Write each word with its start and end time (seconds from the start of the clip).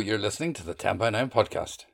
You're 0.00 0.18
listening 0.18 0.52
to 0.54 0.64
the 0.64 0.74
10 0.74 0.96
by 0.96 1.10
9 1.10 1.30
podcast. 1.30 1.84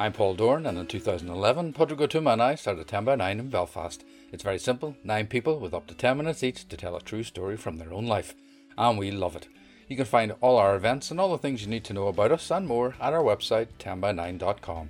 I'm 0.00 0.12
Paul 0.12 0.34
Doran, 0.34 0.64
and 0.64 0.78
in 0.78 0.86
2011, 0.86 1.74
Padraig 1.74 2.00
Ó 2.00 2.08
Tuama 2.08 2.32
and 2.32 2.42
I 2.42 2.54
started 2.54 2.88
10 2.88 3.04
by 3.04 3.14
9 3.14 3.40
in 3.40 3.50
Belfast. 3.50 4.02
It's 4.32 4.42
very 4.42 4.58
simple 4.58 4.96
nine 5.04 5.26
people 5.26 5.60
with 5.60 5.74
up 5.74 5.86
to 5.88 5.94
10 5.94 6.16
minutes 6.16 6.42
each 6.42 6.66
to 6.68 6.76
tell 6.78 6.96
a 6.96 7.02
true 7.02 7.22
story 7.22 7.58
from 7.58 7.76
their 7.76 7.92
own 7.92 8.06
life, 8.06 8.34
and 8.78 8.98
we 8.98 9.10
love 9.10 9.36
it. 9.36 9.48
You 9.86 9.96
can 9.96 10.06
find 10.06 10.34
all 10.40 10.56
our 10.56 10.74
events 10.74 11.10
and 11.10 11.20
all 11.20 11.32
the 11.32 11.38
things 11.38 11.62
you 11.62 11.68
need 11.68 11.84
to 11.84 11.92
know 11.92 12.08
about 12.08 12.32
us 12.32 12.50
and 12.50 12.66
more 12.66 12.94
at 13.00 13.12
our 13.12 13.22
website 13.22 13.68
10by9.com. 13.78 14.88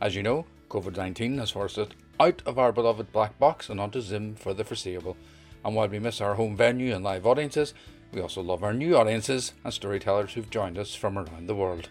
As 0.00 0.16
you 0.16 0.24
know, 0.24 0.44
COVID 0.68 0.96
19 0.96 1.38
has 1.38 1.52
forced 1.52 1.78
us 1.78 1.88
out 2.18 2.42
of 2.44 2.58
our 2.58 2.72
beloved 2.72 3.12
black 3.12 3.38
box 3.38 3.70
and 3.70 3.80
onto 3.80 4.00
Zoom 4.00 4.34
for 4.34 4.52
the 4.52 4.64
foreseeable. 4.64 5.16
And 5.66 5.74
while 5.74 5.88
we 5.88 5.98
miss 5.98 6.20
our 6.20 6.36
home 6.36 6.56
venue 6.56 6.94
and 6.94 7.02
live 7.02 7.26
audiences, 7.26 7.74
we 8.12 8.20
also 8.20 8.40
love 8.40 8.62
our 8.62 8.72
new 8.72 8.96
audiences 8.96 9.52
and 9.64 9.74
storytellers 9.74 10.32
who've 10.32 10.48
joined 10.48 10.78
us 10.78 10.94
from 10.94 11.18
around 11.18 11.48
the 11.48 11.56
world. 11.56 11.88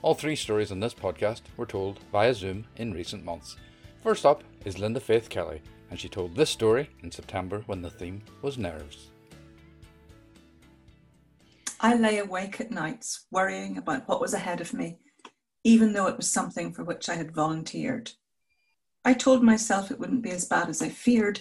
All 0.00 0.14
three 0.14 0.34
stories 0.34 0.70
in 0.70 0.80
this 0.80 0.94
podcast 0.94 1.42
were 1.58 1.66
told 1.66 2.00
via 2.10 2.32
Zoom 2.32 2.64
in 2.76 2.94
recent 2.94 3.26
months. 3.26 3.56
First 4.02 4.24
up 4.24 4.42
is 4.64 4.78
Linda 4.78 4.98
Faith 4.98 5.28
Kelly, 5.28 5.60
and 5.90 6.00
she 6.00 6.08
told 6.08 6.34
this 6.34 6.48
story 6.48 6.88
in 7.02 7.12
September 7.12 7.62
when 7.66 7.82
the 7.82 7.90
theme 7.90 8.22
was 8.40 8.56
nerves. 8.56 9.10
I 11.80 11.96
lay 11.96 12.20
awake 12.20 12.62
at 12.62 12.70
nights 12.70 13.26
worrying 13.30 13.76
about 13.76 14.08
what 14.08 14.22
was 14.22 14.32
ahead 14.32 14.62
of 14.62 14.72
me, 14.72 15.00
even 15.64 15.92
though 15.92 16.06
it 16.06 16.16
was 16.16 16.30
something 16.30 16.72
for 16.72 16.82
which 16.82 17.10
I 17.10 17.16
had 17.16 17.34
volunteered. 17.34 18.12
I 19.04 19.12
told 19.12 19.42
myself 19.42 19.90
it 19.90 20.00
wouldn't 20.00 20.22
be 20.22 20.30
as 20.30 20.46
bad 20.46 20.70
as 20.70 20.80
I 20.80 20.88
feared, 20.88 21.40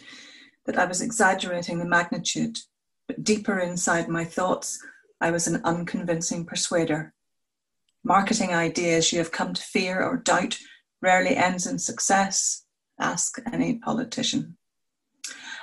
that 0.67 0.77
I 0.77 0.85
was 0.85 1.01
exaggerating 1.01 1.79
the 1.79 1.85
magnitude, 1.85 2.59
but 3.07 3.23
deeper 3.23 3.57
inside 3.59 4.07
my 4.07 4.23
thoughts, 4.23 4.79
I 5.19 5.31
was 5.31 5.47
an 5.47 5.61
unconvincing 5.63 6.45
persuader. 6.45 7.13
Marketing 8.03 8.53
ideas 8.53 9.11
you 9.11 9.17
have 9.17 9.31
come 9.31 9.53
to 9.53 9.61
fear 9.61 10.03
or 10.03 10.17
doubt 10.17 10.57
rarely 11.01 11.35
ends 11.35 11.65
in 11.65 11.79
success. 11.79 12.65
Ask 12.99 13.39
any 13.51 13.79
politician. 13.79 14.57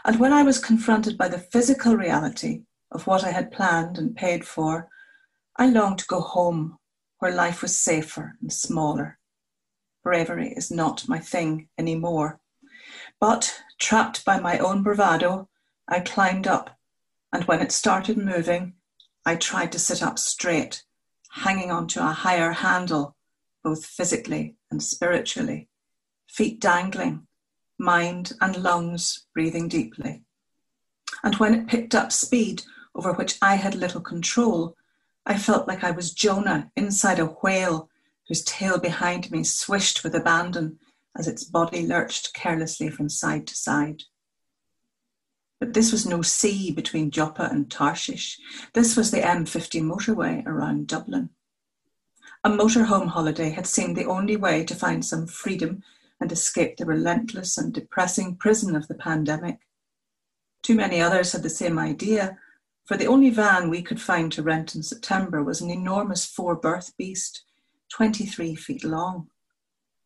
And 0.05 0.19
when 0.19 0.33
I 0.33 0.43
was 0.43 0.59
confronted 0.59 1.17
by 1.17 1.29
the 1.29 1.39
physical 1.39 1.97
reality 1.97 2.63
of 2.91 3.07
what 3.07 3.25
I 3.25 3.31
had 3.31 3.53
planned 3.53 3.99
and 3.99 4.17
paid 4.17 4.45
for, 4.47 4.89
I 5.57 5.69
longed 5.69 5.99
to 6.01 6.07
go 6.07 6.21
home 6.21 6.79
where 7.19 7.35
life 7.35 7.63
was 7.63 7.77
safer 7.77 8.37
and 8.41 8.53
smaller. 8.53 9.19
Bravery 10.03 10.53
is 10.53 10.71
not 10.71 11.09
my 11.09 11.19
thing 11.19 11.69
anymore. 11.79 12.41
But 13.27 13.63
trapped 13.79 14.23
by 14.27 14.39
my 14.39 14.59
own 14.59 14.83
bravado, 14.83 15.49
I 15.89 16.01
climbed 16.01 16.47
up, 16.47 16.79
and 17.33 17.43
when 17.45 17.63
it 17.63 17.73
started 17.73 18.19
moving, 18.19 18.75
I 19.25 19.37
tried 19.37 19.73
to 19.73 19.79
sit 19.79 20.03
up 20.03 20.19
straight, 20.19 20.85
hanging 21.31 21.71
onto 21.71 22.01
a 22.01 22.13
higher 22.13 22.53
handle, 22.53 23.17
both 23.63 23.87
physically 23.87 24.57
and 24.71 24.83
spiritually, 24.83 25.71
feet 26.29 26.61
dangling, 26.61 27.27
mind 27.79 28.35
and 28.43 28.63
lungs 28.63 29.25
breathing 29.33 29.69
deeply. 29.69 30.23
And 31.23 31.37
when 31.37 31.55
it 31.55 31.67
picked 31.67 31.95
up 31.95 32.13
speed 32.13 32.65
over 32.95 33.15
which 33.15 33.39
I 33.41 33.55
had 33.55 33.75
little 33.75 34.03
control, 34.03 34.77
I 35.25 35.39
felt 35.39 35.67
like 35.67 35.83
I 35.83 35.93
was 35.93 36.13
Jonah 36.13 36.71
inside 36.77 37.19
a 37.19 37.25
whale 37.25 37.89
whose 38.29 38.45
tail 38.45 38.79
behind 38.79 39.31
me 39.31 39.45
swished 39.45 40.05
with 40.05 40.15
abandon 40.15 40.79
as 41.17 41.29
its 41.29 41.45
body 41.45 41.87
lurched 41.87 42.35
carelessly 42.35 42.91
from 42.91 43.09
side 43.09 43.47
to 43.47 43.57
side. 43.57 44.03
But 45.61 45.73
this 45.73 45.93
was 45.93 46.05
no 46.05 46.23
sea 46.23 46.73
between 46.73 47.11
Joppa 47.11 47.49
and 47.51 47.71
Tarshish. 47.71 48.39
This 48.73 48.97
was 48.97 49.11
the 49.11 49.21
M50 49.21 49.83
motorway 49.83 50.45
around 50.47 50.89
Dublin. 50.89 51.31
A 52.43 52.51
motorhome 52.51 53.09
holiday 53.09 53.51
had 53.51 53.67
seemed 53.67 53.97
the 53.97 54.05
only 54.05 54.37
way 54.37 54.65
to 54.65 54.75
find 54.75 55.05
some 55.05 55.27
freedom 55.27 55.83
and 56.21 56.31
escape 56.31 56.77
the 56.77 56.85
relentless 56.85 57.57
and 57.57 57.73
depressing 57.73 58.37
prison 58.37 58.77
of 58.77 58.89
the 58.89 58.95
pandemic. 58.95 59.61
Too 60.63 60.75
many 60.75 61.01
others 61.01 61.33
had 61.33 61.43
the 61.43 61.51
same 61.51 61.79
idea, 61.79 62.39
for 62.85 62.97
the 62.97 63.07
only 63.07 63.31
van 63.31 63.71
we 63.71 63.83
could 63.83 64.01
find 64.01 64.31
to 64.33 64.43
rent 64.43 64.75
in 64.75 64.83
September 64.83 65.43
was 65.43 65.63
an 65.63 65.71
enormous 65.71 66.27
four 66.27 66.55
berth 66.55 66.95
beast, 66.99 67.45
23 67.91 68.55
feet 68.55 68.85
long. 68.85 69.29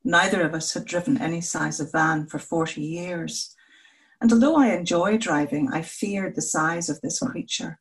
Neither 0.08 0.40
of 0.40 0.54
us 0.54 0.72
had 0.72 0.86
driven 0.86 1.20
any 1.20 1.42
size 1.42 1.80
of 1.80 1.92
van 1.92 2.24
for 2.24 2.38
40 2.38 2.80
years. 2.80 3.54
And 4.22 4.32
although 4.32 4.56
I 4.56 4.68
enjoy 4.68 5.18
driving, 5.18 5.68
I 5.70 5.82
feared 5.82 6.34
the 6.34 6.40
size 6.40 6.88
of 6.88 6.98
this 7.02 7.18
creature. 7.18 7.78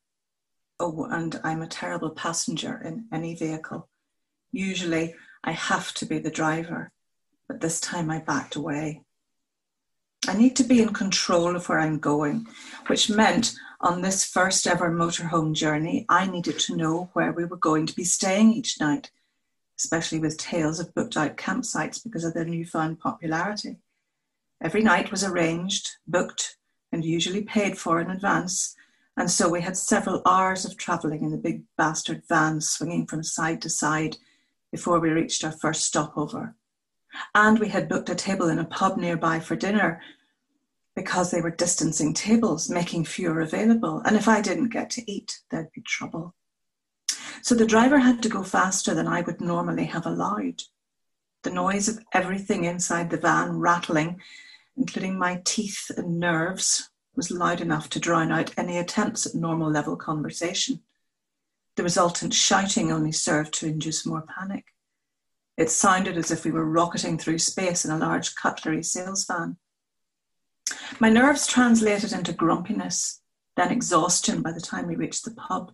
Oh, 0.78 1.08
and 1.10 1.40
I'm 1.42 1.62
a 1.62 1.66
terrible 1.66 2.10
passenger 2.10 2.82
in 2.84 3.06
any 3.10 3.34
vehicle. 3.34 3.88
Usually 4.52 5.14
I 5.42 5.52
have 5.52 5.94
to 5.94 6.04
be 6.04 6.18
the 6.18 6.30
driver, 6.30 6.92
but 7.48 7.62
this 7.62 7.80
time 7.80 8.10
I 8.10 8.18
backed 8.18 8.56
away. 8.56 9.04
I 10.28 10.36
need 10.36 10.54
to 10.56 10.64
be 10.64 10.82
in 10.82 10.92
control 10.92 11.56
of 11.56 11.66
where 11.66 11.80
I'm 11.80 11.98
going, 11.98 12.46
which 12.88 13.08
meant 13.08 13.54
on 13.80 14.02
this 14.02 14.26
first 14.26 14.66
ever 14.66 14.90
motorhome 14.90 15.54
journey, 15.54 16.04
I 16.10 16.26
needed 16.26 16.58
to 16.58 16.76
know 16.76 17.08
where 17.14 17.32
we 17.32 17.46
were 17.46 17.56
going 17.56 17.86
to 17.86 17.96
be 17.96 18.04
staying 18.04 18.52
each 18.52 18.78
night 18.78 19.10
especially 19.78 20.18
with 20.18 20.36
tales 20.36 20.80
of 20.80 20.94
booked 20.94 21.16
out 21.16 21.36
campsites 21.36 22.02
because 22.02 22.24
of 22.24 22.34
their 22.34 22.44
newfound 22.44 22.98
popularity. 22.98 23.76
Every 24.62 24.82
night 24.82 25.10
was 25.10 25.24
arranged, 25.24 25.88
booked, 26.06 26.56
and 26.92 27.04
usually 27.04 27.42
paid 27.42 27.78
for 27.78 28.00
in 28.00 28.10
advance, 28.10 28.74
and 29.18 29.28
so 29.28 29.48
we 29.48 29.60
had 29.60 29.76
several 29.76 30.22
hours 30.24 30.64
of 30.64 30.76
travelling 30.76 31.24
in 31.24 31.32
the 31.32 31.36
big 31.36 31.64
bastard 31.76 32.22
van 32.28 32.60
swinging 32.60 33.04
from 33.04 33.24
side 33.24 33.60
to 33.62 33.68
side 33.68 34.16
before 34.70 35.00
we 35.00 35.10
reached 35.10 35.42
our 35.42 35.50
first 35.50 35.84
stopover. 35.84 36.54
And 37.34 37.58
we 37.58 37.68
had 37.68 37.88
booked 37.88 38.10
a 38.10 38.14
table 38.14 38.48
in 38.48 38.60
a 38.60 38.64
pub 38.64 38.96
nearby 38.96 39.40
for 39.40 39.56
dinner 39.56 40.00
because 40.94 41.32
they 41.32 41.40
were 41.40 41.50
distancing 41.50 42.14
tables, 42.14 42.70
making 42.70 43.06
fewer 43.06 43.40
available. 43.40 44.02
And 44.04 44.16
if 44.16 44.28
I 44.28 44.40
didn't 44.40 44.68
get 44.68 44.90
to 44.90 45.10
eat, 45.10 45.40
there'd 45.50 45.72
be 45.72 45.80
trouble. 45.80 46.34
So 47.42 47.54
the 47.54 47.66
driver 47.66 47.98
had 47.98 48.22
to 48.22 48.28
go 48.28 48.42
faster 48.42 48.94
than 48.94 49.06
I 49.06 49.22
would 49.22 49.40
normally 49.40 49.84
have 49.86 50.06
allowed. 50.06 50.62
The 51.42 51.50
noise 51.50 51.88
of 51.88 52.04
everything 52.12 52.64
inside 52.64 53.10
the 53.10 53.16
van 53.16 53.58
rattling, 53.58 54.20
including 54.76 55.18
my 55.18 55.40
teeth 55.44 55.90
and 55.96 56.18
nerves, 56.18 56.90
was 57.14 57.30
loud 57.30 57.60
enough 57.60 57.88
to 57.90 58.00
drown 58.00 58.30
out 58.30 58.52
any 58.56 58.78
attempts 58.78 59.26
at 59.26 59.34
normal 59.34 59.70
level 59.70 59.96
conversation. 59.96 60.80
The 61.76 61.82
resultant 61.82 62.34
shouting 62.34 62.90
only 62.92 63.12
served 63.12 63.54
to 63.54 63.66
induce 63.66 64.04
more 64.04 64.22
panic. 64.22 64.66
It 65.56 65.70
sounded 65.70 66.16
as 66.16 66.30
if 66.30 66.44
we 66.44 66.52
were 66.52 66.64
rocketing 66.64 67.18
through 67.18 67.38
space 67.38 67.84
in 67.84 67.90
a 67.90 67.98
large 67.98 68.34
cutlery 68.36 68.82
sales 68.82 69.24
van. 69.24 69.56
My 71.00 71.08
nerves 71.08 71.46
translated 71.46 72.12
into 72.12 72.32
grumpiness, 72.32 73.20
then 73.56 73.72
exhaustion 73.72 74.42
by 74.42 74.52
the 74.52 74.60
time 74.60 74.86
we 74.86 74.96
reached 74.96 75.24
the 75.24 75.32
pub. 75.32 75.72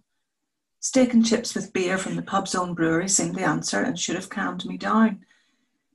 Steak 0.84 1.14
and 1.14 1.24
chips 1.24 1.54
with 1.54 1.72
beer 1.72 1.96
from 1.96 2.14
the 2.14 2.20
pub's 2.20 2.54
own 2.54 2.74
brewery 2.74 3.08
seemed 3.08 3.36
the 3.36 3.42
answer 3.42 3.80
and 3.80 3.98
should 3.98 4.16
have 4.16 4.28
calmed 4.28 4.66
me 4.66 4.76
down. 4.76 5.24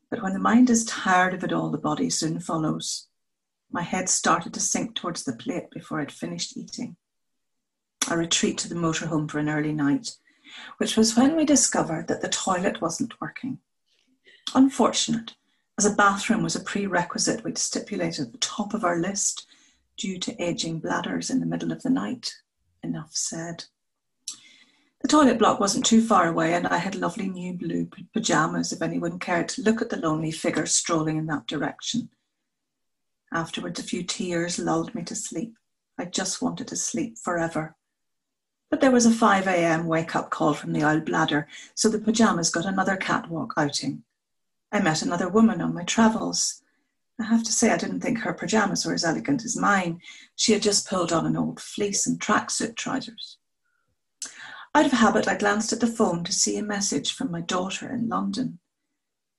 But 0.09 0.23
when 0.23 0.33
the 0.33 0.39
mind 0.39 0.67
is 0.71 0.83
tired 0.83 1.35
of 1.35 1.43
it 1.43 1.53
all, 1.53 1.69
the 1.69 1.77
body 1.77 2.09
soon 2.09 2.39
follows. 2.39 3.05
My 3.69 3.83
head 3.83 4.09
started 4.09 4.51
to 4.55 4.59
sink 4.59 4.95
towards 4.95 5.23
the 5.23 5.35
plate 5.35 5.69
before 5.69 6.01
I'd 6.01 6.11
finished 6.11 6.57
eating. 6.57 6.95
I 8.07 8.15
retreat 8.15 8.57
to 8.57 8.67
the 8.67 8.73
motorhome 8.73 9.29
for 9.29 9.37
an 9.37 9.47
early 9.47 9.73
night, 9.73 10.15
which 10.77 10.97
was 10.97 11.15
when 11.15 11.35
we 11.35 11.45
discovered 11.45 12.07
that 12.07 12.21
the 12.23 12.27
toilet 12.27 12.81
wasn't 12.81 13.21
working. 13.21 13.59
Unfortunate, 14.55 15.35
as 15.77 15.85
a 15.85 15.93
bathroom 15.95 16.41
was 16.41 16.55
a 16.55 16.63
prerequisite 16.63 17.43
we'd 17.43 17.59
stipulated 17.59 18.25
at 18.25 18.31
the 18.31 18.39
top 18.39 18.73
of 18.73 18.83
our 18.83 18.97
list 18.97 19.45
due 19.97 20.17
to 20.17 20.43
aging 20.43 20.79
bladders 20.79 21.29
in 21.29 21.39
the 21.39 21.45
middle 21.45 21.71
of 21.71 21.83
the 21.83 21.91
night. 21.91 22.33
Enough 22.81 23.11
said. 23.11 23.65
The 25.01 25.07
toilet 25.07 25.39
block 25.39 25.61
wasn't 25.61 25.85
too 25.85 26.01
far 26.01 26.27
away, 26.27 26.53
and 26.53 26.67
I 26.67 26.77
had 26.77 26.95
lovely 26.95 27.29
new 27.29 27.53
blue 27.53 27.89
pyjamas 28.13 28.73
if 28.73 28.81
anyone 28.81 29.17
cared 29.17 29.47
to 29.49 29.61
look 29.61 29.81
at 29.81 29.89
the 29.89 29.97
lonely 29.97 30.31
figure 30.31 30.65
strolling 30.65 31.17
in 31.17 31.25
that 31.27 31.47
direction. 31.47 32.09
Afterwards, 33.31 33.79
a 33.79 33.83
few 33.83 34.03
tears 34.03 34.59
lulled 34.59 34.93
me 34.93 35.03
to 35.03 35.15
sleep. 35.15 35.55
I 35.97 36.05
just 36.05 36.41
wanted 36.41 36.67
to 36.67 36.75
sleep 36.75 37.17
forever. 37.17 37.75
But 38.69 38.81
there 38.81 38.91
was 38.91 39.05
a 39.05 39.11
5 39.11 39.47
a.m. 39.47 39.87
wake 39.87 40.15
up 40.15 40.29
call 40.29 40.53
from 40.53 40.73
the 40.73 40.83
old 40.83 41.05
bladder, 41.05 41.47
so 41.75 41.89
the 41.89 41.99
pyjamas 41.99 42.49
got 42.49 42.65
another 42.65 42.97
catwalk 42.97 43.53
outing. 43.55 44.03
I 44.71 44.79
met 44.81 45.01
another 45.01 45.29
woman 45.29 45.61
on 45.61 45.73
my 45.73 45.83
travels. 45.83 46.61
I 47.19 47.23
have 47.23 47.43
to 47.43 47.51
say, 47.51 47.71
I 47.71 47.77
didn't 47.77 48.01
think 48.01 48.19
her 48.19 48.33
pyjamas 48.33 48.85
were 48.85 48.93
as 48.93 49.03
elegant 49.03 49.43
as 49.43 49.57
mine. 49.57 50.01
She 50.35 50.53
had 50.53 50.61
just 50.61 50.87
pulled 50.87 51.11
on 51.11 51.25
an 51.25 51.35
old 51.35 51.59
fleece 51.59 52.05
and 52.05 52.19
tracksuit 52.19 52.75
trousers. 52.75 53.38
Out 54.75 54.85
of 54.85 54.91
habit, 54.91 55.27
I 55.27 55.35
glanced 55.35 55.73
at 55.73 55.79
the 55.79 55.87
phone 55.87 56.23
to 56.23 56.31
see 56.31 56.55
a 56.57 56.63
message 56.63 57.11
from 57.11 57.31
my 57.31 57.41
daughter 57.41 57.91
in 57.91 58.07
London. 58.07 58.59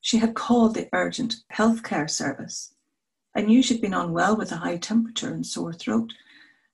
She 0.00 0.18
had 0.18 0.34
called 0.34 0.74
the 0.74 0.88
urgent 0.92 1.36
healthcare 1.52 2.10
service. 2.10 2.74
I 3.36 3.42
knew 3.42 3.62
she'd 3.62 3.80
been 3.80 3.94
unwell 3.94 4.36
with 4.36 4.50
a 4.50 4.56
high 4.56 4.78
temperature 4.78 5.32
and 5.32 5.46
sore 5.46 5.72
throat, 5.72 6.12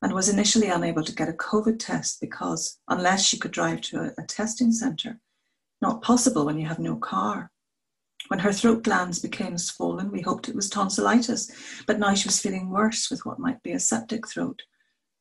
and 0.00 0.14
was 0.14 0.30
initially 0.30 0.68
unable 0.68 1.04
to 1.04 1.14
get 1.14 1.28
a 1.28 1.32
COVID 1.32 1.78
test 1.78 2.18
because, 2.18 2.78
unless 2.88 3.26
she 3.26 3.38
could 3.38 3.50
drive 3.50 3.82
to 3.82 4.00
a, 4.00 4.22
a 4.22 4.26
testing 4.26 4.72
centre, 4.72 5.20
not 5.82 6.02
possible 6.02 6.46
when 6.46 6.58
you 6.58 6.66
have 6.66 6.78
no 6.78 6.96
car. 6.96 7.50
When 8.28 8.40
her 8.40 8.52
throat 8.52 8.84
glands 8.84 9.18
became 9.18 9.58
swollen, 9.58 10.10
we 10.10 10.22
hoped 10.22 10.48
it 10.48 10.56
was 10.56 10.70
tonsillitis, 10.70 11.50
but 11.86 11.98
now 11.98 12.14
she 12.14 12.28
was 12.28 12.40
feeling 12.40 12.70
worse 12.70 13.10
with 13.10 13.26
what 13.26 13.38
might 13.38 13.62
be 13.62 13.72
a 13.72 13.80
septic 13.80 14.26
throat, 14.26 14.62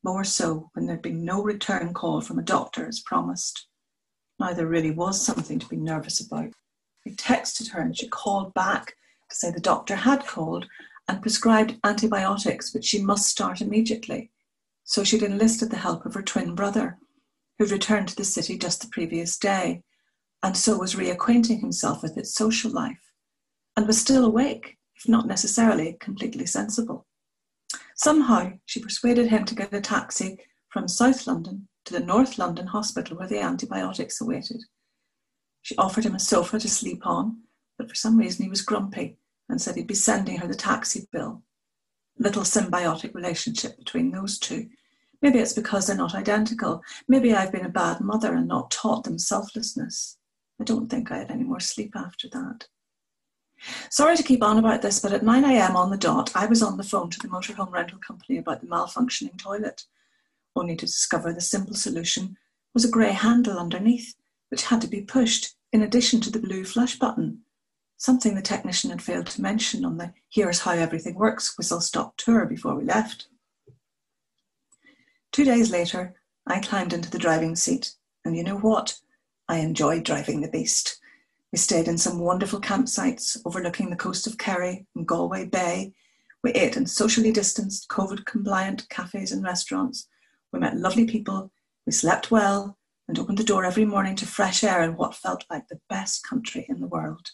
more 0.05 0.23
so 0.23 0.69
when 0.73 0.85
there'd 0.85 1.01
been 1.01 1.25
no 1.25 1.41
return 1.41 1.91
call 1.93 2.21
from 2.21 2.37
a 2.37 2.43
doctor 2.43 2.87
as 2.87 2.99
promised. 2.99 3.67
Now 4.39 4.53
there 4.53 4.67
really 4.67 4.91
was 4.91 5.25
something 5.25 5.57
to 5.57 5.67
be 5.67 5.77
nervous 5.77 6.19
about. 6.19 6.53
We 7.05 7.15
texted 7.15 7.71
her 7.71 7.81
and 7.81 7.97
she 7.97 8.07
called 8.07 8.53
back 8.53 8.93
to 9.29 9.35
say 9.35 9.51
the 9.51 9.59
doctor 9.59 9.95
had 9.95 10.27
called 10.27 10.67
and 11.07 11.23
prescribed 11.23 11.79
antibiotics, 11.83 12.73
which 12.73 12.85
she 12.85 13.01
must 13.01 13.27
start 13.27 13.61
immediately. 13.61 14.29
So 14.83 15.03
she'd 15.03 15.23
enlisted 15.23 15.71
the 15.71 15.77
help 15.77 16.05
of 16.05 16.13
her 16.13 16.21
twin 16.21 16.53
brother, 16.53 16.99
who'd 17.57 17.71
returned 17.71 18.07
to 18.09 18.15
the 18.15 18.23
city 18.23 18.59
just 18.59 18.81
the 18.81 18.87
previous 18.87 19.37
day, 19.37 19.81
and 20.43 20.55
so 20.55 20.77
was 20.77 20.93
reacquainting 20.93 21.59
himself 21.61 22.03
with 22.03 22.15
its 22.17 22.33
social 22.33 22.69
life, 22.71 23.11
and 23.75 23.87
was 23.87 23.99
still 23.99 24.23
awake, 24.23 24.77
if 24.95 25.09
not 25.09 25.25
necessarily 25.27 25.97
completely 25.99 26.45
sensible. 26.45 27.07
Somehow 27.95 28.53
she 28.65 28.79
persuaded 28.79 29.27
him 29.27 29.45
to 29.45 29.55
get 29.55 29.73
a 29.73 29.81
taxi 29.81 30.39
from 30.69 30.87
South 30.87 31.25
London 31.27 31.67
to 31.85 31.93
the 31.93 31.99
North 31.99 32.37
London 32.37 32.67
hospital 32.67 33.17
where 33.17 33.27
the 33.27 33.39
antibiotics 33.39 34.19
awaited. 34.19 34.63
She 35.61 35.75
offered 35.77 36.05
him 36.05 36.15
a 36.15 36.19
sofa 36.19 36.59
to 36.59 36.69
sleep 36.69 37.05
on, 37.07 37.41
but 37.77 37.89
for 37.89 37.95
some 37.95 38.17
reason 38.17 38.43
he 38.43 38.49
was 38.49 38.61
grumpy 38.61 39.17
and 39.49 39.61
said 39.61 39.75
he'd 39.75 39.87
be 39.87 39.95
sending 39.95 40.37
her 40.37 40.47
the 40.47 40.55
taxi 40.55 41.07
bill. 41.11 41.43
Little 42.17 42.43
symbiotic 42.43 43.13
relationship 43.13 43.77
between 43.77 44.11
those 44.11 44.39
two. 44.39 44.67
Maybe 45.21 45.39
it's 45.39 45.53
because 45.53 45.87
they're 45.87 45.95
not 45.95 46.15
identical. 46.15 46.81
Maybe 47.07 47.33
I've 47.33 47.51
been 47.51 47.65
a 47.65 47.69
bad 47.69 48.01
mother 48.01 48.33
and 48.33 48.47
not 48.47 48.71
taught 48.71 49.03
them 49.03 49.17
selflessness. 49.17 50.17
I 50.59 50.63
don't 50.63 50.87
think 50.87 51.11
I 51.11 51.17
had 51.17 51.31
any 51.31 51.43
more 51.43 51.59
sleep 51.59 51.93
after 51.95 52.29
that. 52.29 52.67
Sorry 53.89 54.15
to 54.15 54.23
keep 54.23 54.43
on 54.43 54.57
about 54.57 54.81
this, 54.81 54.99
but 54.99 55.13
at 55.13 55.23
9am 55.23 55.75
on 55.75 55.89
the 55.89 55.97
dot, 55.97 56.31
I 56.35 56.45
was 56.45 56.61
on 56.61 56.77
the 56.77 56.83
phone 56.83 57.09
to 57.11 57.19
the 57.19 57.27
motorhome 57.27 57.71
rental 57.71 57.99
company 57.99 58.37
about 58.37 58.61
the 58.61 58.67
malfunctioning 58.67 59.37
toilet, 59.37 59.85
only 60.55 60.75
to 60.75 60.85
discover 60.85 61.33
the 61.33 61.41
simple 61.41 61.75
solution 61.75 62.37
was 62.73 62.85
a 62.85 62.91
grey 62.91 63.11
handle 63.11 63.57
underneath, 63.57 64.15
which 64.49 64.65
had 64.65 64.81
to 64.81 64.87
be 64.87 65.01
pushed 65.01 65.55
in 65.71 65.81
addition 65.81 66.21
to 66.21 66.29
the 66.29 66.39
blue 66.39 66.63
flush 66.63 66.99
button 66.99 67.41
something 67.97 68.35
the 68.35 68.41
technician 68.41 68.89
had 68.89 69.01
failed 69.01 69.27
to 69.27 69.41
mention 69.41 69.85
on 69.85 69.97
the 69.97 70.13
Here's 70.29 70.59
How 70.59 70.71
Everything 70.71 71.15
Works 71.15 71.57
whistle 71.57 71.81
stop 71.81 72.17
tour 72.17 72.45
before 72.45 72.75
we 72.75 72.83
left. 72.83 73.27
Two 75.31 75.43
days 75.43 75.71
later, 75.71 76.15
I 76.47 76.59
climbed 76.59 76.93
into 76.93 77.09
the 77.09 77.19
driving 77.19 77.55
seat, 77.55 77.93
and 78.23 78.35
you 78.35 78.43
know 78.43 78.57
what? 78.57 78.99
I 79.47 79.57
enjoyed 79.57 80.03
driving 80.03 80.41
the 80.41 80.49
beast. 80.49 80.99
We 81.51 81.57
stayed 81.57 81.87
in 81.87 81.97
some 81.97 82.19
wonderful 82.19 82.59
campsites 82.59 83.37
overlooking 83.45 83.89
the 83.89 83.95
coast 83.95 84.27
of 84.27 84.37
Kerry 84.37 84.85
and 84.95 85.07
Galway 85.07 85.45
Bay. 85.45 85.93
We 86.43 86.51
ate 86.51 86.77
in 86.77 86.85
socially 86.85 87.31
distanced, 87.31 87.89
COVID 87.89 88.25
compliant 88.25 88.87
cafes 88.89 89.31
and 89.31 89.43
restaurants. 89.43 90.07
We 90.51 90.59
met 90.59 90.77
lovely 90.77 91.05
people. 91.05 91.51
We 91.85 91.91
slept 91.91 92.31
well 92.31 92.77
and 93.07 93.17
opened 93.17 93.37
the 93.37 93.43
door 93.43 93.63
every 93.63 93.85
morning 93.85 94.15
to 94.17 94.27
fresh 94.27 94.63
air 94.63 94.81
in 94.81 94.97
what 94.97 95.15
felt 95.15 95.45
like 95.49 95.67
the 95.67 95.79
best 95.89 96.27
country 96.27 96.65
in 96.67 96.81
the 96.81 96.87
world 96.87 97.31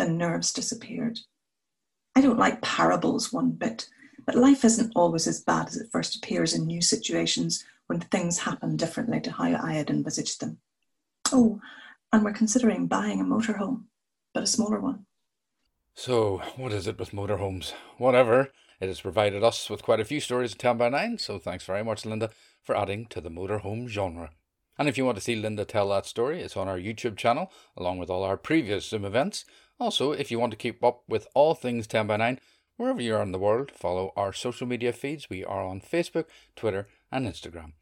the 0.00 0.08
nerves 0.08 0.52
disappeared. 0.52 1.20
I 2.16 2.22
don't 2.22 2.38
like 2.38 2.62
parables 2.62 3.32
one 3.32 3.50
bit, 3.52 3.86
but 4.26 4.34
life 4.34 4.64
isn't 4.64 4.92
always 4.96 5.26
as 5.26 5.42
bad 5.42 5.68
as 5.68 5.76
it 5.76 5.90
first 5.92 6.16
appears 6.16 6.54
in 6.54 6.66
new 6.66 6.80
situations 6.80 7.64
when 7.86 8.00
things 8.00 8.38
happen 8.38 8.76
differently 8.76 9.20
to 9.20 9.32
how 9.32 9.44
I 9.44 9.74
had 9.74 9.90
envisaged 9.90 10.40
them. 10.40 10.58
Oh, 11.32 11.60
and 12.12 12.24
we're 12.24 12.32
considering 12.32 12.86
buying 12.86 13.20
a 13.20 13.24
motorhome, 13.24 13.84
but 14.34 14.42
a 14.42 14.46
smaller 14.46 14.80
one. 14.80 15.06
So, 15.94 16.42
what 16.56 16.72
is 16.72 16.86
it 16.86 16.98
with 16.98 17.10
motorhomes? 17.10 17.72
Whatever. 17.98 18.52
It 18.80 18.88
has 18.88 19.02
provided 19.02 19.44
us 19.44 19.68
with 19.68 19.82
quite 19.82 20.00
a 20.00 20.06
few 20.06 20.20
stories 20.20 20.52
of 20.52 20.58
10 20.58 20.78
by 20.78 20.88
9, 20.88 21.18
so 21.18 21.38
thanks 21.38 21.64
very 21.64 21.84
much, 21.84 22.06
Linda, 22.06 22.30
for 22.62 22.74
adding 22.74 23.04
to 23.06 23.20
the 23.20 23.28
motorhome 23.28 23.88
genre. 23.88 24.30
And 24.78 24.88
if 24.88 24.96
you 24.96 25.04
want 25.04 25.18
to 25.18 25.22
see 25.22 25.36
Linda 25.36 25.66
tell 25.66 25.90
that 25.90 26.06
story, 26.06 26.40
it's 26.40 26.56
on 26.56 26.66
our 26.66 26.78
YouTube 26.78 27.18
channel, 27.18 27.52
along 27.76 27.98
with 27.98 28.08
all 28.08 28.24
our 28.24 28.38
previous 28.38 28.88
Zoom 28.88 29.04
events. 29.04 29.44
Also, 29.78 30.12
if 30.12 30.30
you 30.30 30.38
want 30.38 30.52
to 30.52 30.56
keep 30.56 30.82
up 30.82 31.02
with 31.06 31.28
all 31.34 31.54
things 31.54 31.86
10 31.86 32.06
by 32.06 32.16
9, 32.16 32.40
wherever 32.78 33.02
you 33.02 33.14
are 33.14 33.22
in 33.22 33.32
the 33.32 33.38
world, 33.38 33.70
follow 33.70 34.14
our 34.16 34.32
social 34.32 34.66
media 34.66 34.94
feeds. 34.94 35.28
We 35.28 35.44
are 35.44 35.62
on 35.62 35.82
Facebook, 35.82 36.24
Twitter, 36.56 36.88
and 37.12 37.26
Instagram. 37.26 37.72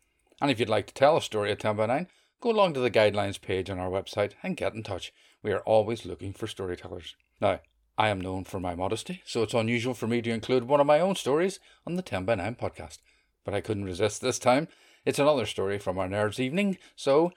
And 0.40 0.50
if 0.50 0.58
you'd 0.58 0.68
like 0.68 0.88
to 0.88 0.94
tell 0.94 1.16
a 1.16 1.22
story 1.22 1.52
at 1.52 1.60
10 1.60 1.76
by 1.76 1.86
9, 1.86 2.08
go 2.40 2.50
along 2.50 2.74
to 2.74 2.80
the 2.80 2.90
guidelines 2.90 3.40
page 3.40 3.68
on 3.70 3.78
our 3.78 3.90
website 3.90 4.32
and 4.42 4.56
get 4.56 4.74
in 4.74 4.82
touch. 4.82 5.12
We 5.42 5.52
are 5.52 5.60
always 5.60 6.04
looking 6.04 6.32
for 6.32 6.46
storytellers. 6.46 7.16
Now, 7.40 7.60
I 7.96 8.10
am 8.10 8.20
known 8.20 8.44
for 8.44 8.60
my 8.60 8.74
modesty, 8.74 9.22
so 9.24 9.42
it's 9.42 9.54
unusual 9.54 9.94
for 9.94 10.06
me 10.06 10.22
to 10.22 10.30
include 10.30 10.64
one 10.64 10.80
of 10.80 10.86
my 10.86 11.00
own 11.00 11.16
stories 11.16 11.58
on 11.86 11.96
the 11.96 12.02
10 12.02 12.24
by 12.24 12.36
9 12.36 12.54
podcast. 12.54 12.98
But 13.44 13.54
I 13.54 13.60
couldn't 13.60 13.84
resist 13.84 14.20
this 14.20 14.38
time. 14.38 14.68
It's 15.04 15.18
another 15.18 15.46
story 15.46 15.78
from 15.78 15.98
our 15.98 16.08
Nerds 16.08 16.38
evening, 16.38 16.78
so 16.94 17.32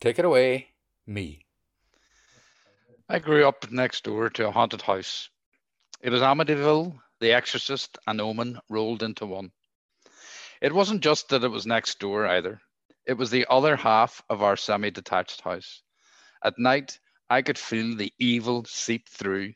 take 0.00 0.18
it 0.18 0.24
away, 0.24 0.68
me. 1.06 1.46
I 3.08 3.18
grew 3.18 3.46
up 3.46 3.70
next 3.70 4.04
door 4.04 4.30
to 4.30 4.48
a 4.48 4.50
haunted 4.50 4.82
house. 4.82 5.30
It 6.00 6.10
was 6.10 6.22
Amityville, 6.22 7.00
The 7.20 7.32
Exorcist, 7.32 7.98
and 8.06 8.20
Omen 8.20 8.60
rolled 8.68 9.02
into 9.02 9.26
one. 9.26 9.52
It 10.60 10.74
wasn't 10.74 11.02
just 11.02 11.28
that 11.30 11.44
it 11.44 11.48
was 11.48 11.66
next 11.66 11.98
door 11.98 12.26
either, 12.26 12.60
it 13.06 13.14
was 13.14 13.30
the 13.30 13.46
other 13.50 13.76
half 13.76 14.22
of 14.28 14.42
our 14.42 14.56
semi 14.56 14.90
detached 14.90 15.40
house. 15.42 15.82
At 16.42 16.58
night, 16.58 16.98
I 17.28 17.42
could 17.42 17.58
feel 17.58 17.96
the 17.96 18.12
evil 18.18 18.64
seep 18.64 19.08
through, 19.08 19.54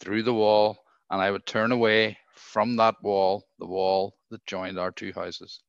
through 0.00 0.22
the 0.22 0.34
wall, 0.34 0.78
and 1.10 1.20
I 1.20 1.30
would 1.30 1.46
turn 1.46 1.72
away 1.72 2.18
from 2.34 2.76
that 2.76 2.96
wall, 3.02 3.46
the 3.58 3.66
wall 3.66 4.16
that 4.30 4.44
joined 4.46 4.78
our 4.78 4.90
two 4.90 5.12
houses. 5.12 5.62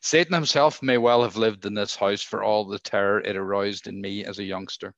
Satan 0.00 0.34
himself 0.34 0.82
may 0.82 0.98
well 0.98 1.22
have 1.22 1.36
lived 1.36 1.64
in 1.64 1.74
this 1.74 1.94
house 1.94 2.22
for 2.22 2.42
all 2.42 2.64
the 2.64 2.78
terror 2.78 3.20
it 3.20 3.36
aroused 3.36 3.86
in 3.86 4.00
me 4.00 4.24
as 4.24 4.38
a 4.38 4.44
youngster. 4.44 4.94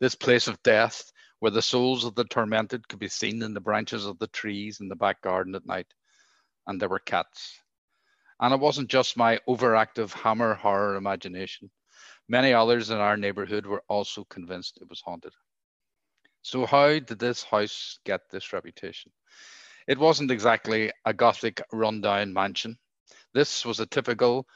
This 0.00 0.14
place 0.14 0.48
of 0.48 0.62
death, 0.62 1.10
where 1.38 1.50
the 1.50 1.62
souls 1.62 2.04
of 2.04 2.14
the 2.14 2.24
tormented 2.24 2.86
could 2.88 2.98
be 2.98 3.08
seen 3.08 3.42
in 3.42 3.54
the 3.54 3.60
branches 3.60 4.04
of 4.04 4.18
the 4.18 4.26
trees 4.28 4.80
in 4.80 4.88
the 4.88 4.96
back 4.96 5.22
garden 5.22 5.54
at 5.54 5.66
night. 5.66 5.86
And 6.66 6.80
there 6.80 6.88
were 6.88 6.98
cats. 6.98 7.58
And 8.40 8.54
it 8.54 8.60
wasn't 8.60 8.88
just 8.90 9.16
my 9.16 9.38
overactive 9.48 10.12
hammer 10.12 10.54
horror 10.54 10.96
imagination. 10.96 11.70
Many 12.28 12.54
others 12.54 12.90
in 12.90 12.96
our 12.96 13.16
neighborhood 13.16 13.66
were 13.66 13.82
also 13.88 14.24
convinced 14.24 14.78
it 14.80 14.88
was 14.88 15.02
haunted. 15.02 15.34
So, 16.42 16.64
how 16.64 16.98
did 16.98 17.18
this 17.18 17.44
house 17.44 17.98
get 18.04 18.22
this 18.30 18.52
reputation? 18.52 19.12
It 19.86 19.98
wasn't 19.98 20.30
exactly 20.30 20.90
a 21.04 21.12
Gothic 21.12 21.60
rundown 21.72 22.32
mansion. 22.32 22.78
This 23.34 23.64
was 23.66 23.80
a 23.80 23.86
typical 23.86 24.46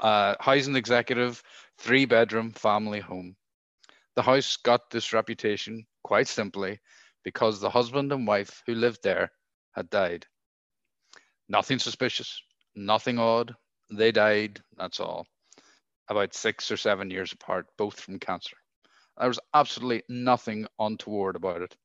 uh, 0.00 0.34
housing 0.40 0.76
executive, 0.76 1.42
three 1.78 2.06
bedroom 2.06 2.52
family 2.52 3.00
home. 3.00 3.36
The 4.16 4.22
house 4.22 4.56
got 4.56 4.90
this 4.90 5.12
reputation 5.12 5.86
quite 6.02 6.28
simply 6.28 6.80
because 7.22 7.60
the 7.60 7.70
husband 7.70 8.12
and 8.12 8.26
wife 8.26 8.62
who 8.66 8.74
lived 8.74 9.02
there 9.02 9.30
had 9.72 9.90
died. 9.90 10.26
Nothing 11.48 11.78
suspicious, 11.78 12.42
nothing 12.74 13.18
odd. 13.18 13.54
They 13.90 14.12
died, 14.12 14.60
that's 14.76 15.00
all. 15.00 15.26
About 16.08 16.34
six 16.34 16.70
or 16.70 16.76
seven 16.76 17.10
years 17.10 17.32
apart, 17.32 17.66
both 17.76 18.00
from 18.00 18.18
cancer. 18.18 18.56
There 19.18 19.28
was 19.28 19.40
absolutely 19.52 20.02
nothing 20.08 20.66
untoward 20.78 21.36
about 21.36 21.62
it. 21.62 21.76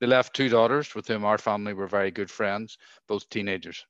They 0.00 0.06
left 0.06 0.34
two 0.34 0.48
daughters 0.48 0.94
with 0.94 1.06
whom 1.06 1.24
our 1.24 1.38
family 1.38 1.74
were 1.74 1.86
very 1.86 2.10
good 2.10 2.30
friends, 2.30 2.78
both 3.06 3.28
teenagers. 3.28 3.84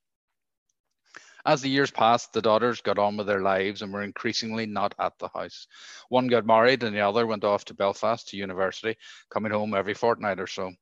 As 1.45 1.61
the 1.61 1.71
years 1.71 1.91
passed, 1.91 2.33
the 2.33 2.43
daughters 2.43 2.83
got 2.83 2.99
on 2.99 3.17
with 3.17 3.27
their 3.27 3.41
lives 3.41 3.83
and 3.83 3.93
were 3.93 4.03
increasingly 4.03 4.67
not 4.67 4.95
at 4.99 5.19
the 5.19 5.29
house. 5.29 5.67
One 6.09 6.29
got 6.29 6.47
married 6.47 6.83
and 6.85 6.95
the 6.95 7.01
other 7.01 7.27
went 7.27 7.45
off 7.45 7.65
to 7.67 7.75
Belfast 7.75 8.29
to 8.29 8.37
university, 8.37 8.97
coming 9.29 9.51
home 9.51 9.75
every 9.75 9.95
fortnight 9.95 10.39
or 10.39 10.47
so. 10.47 10.73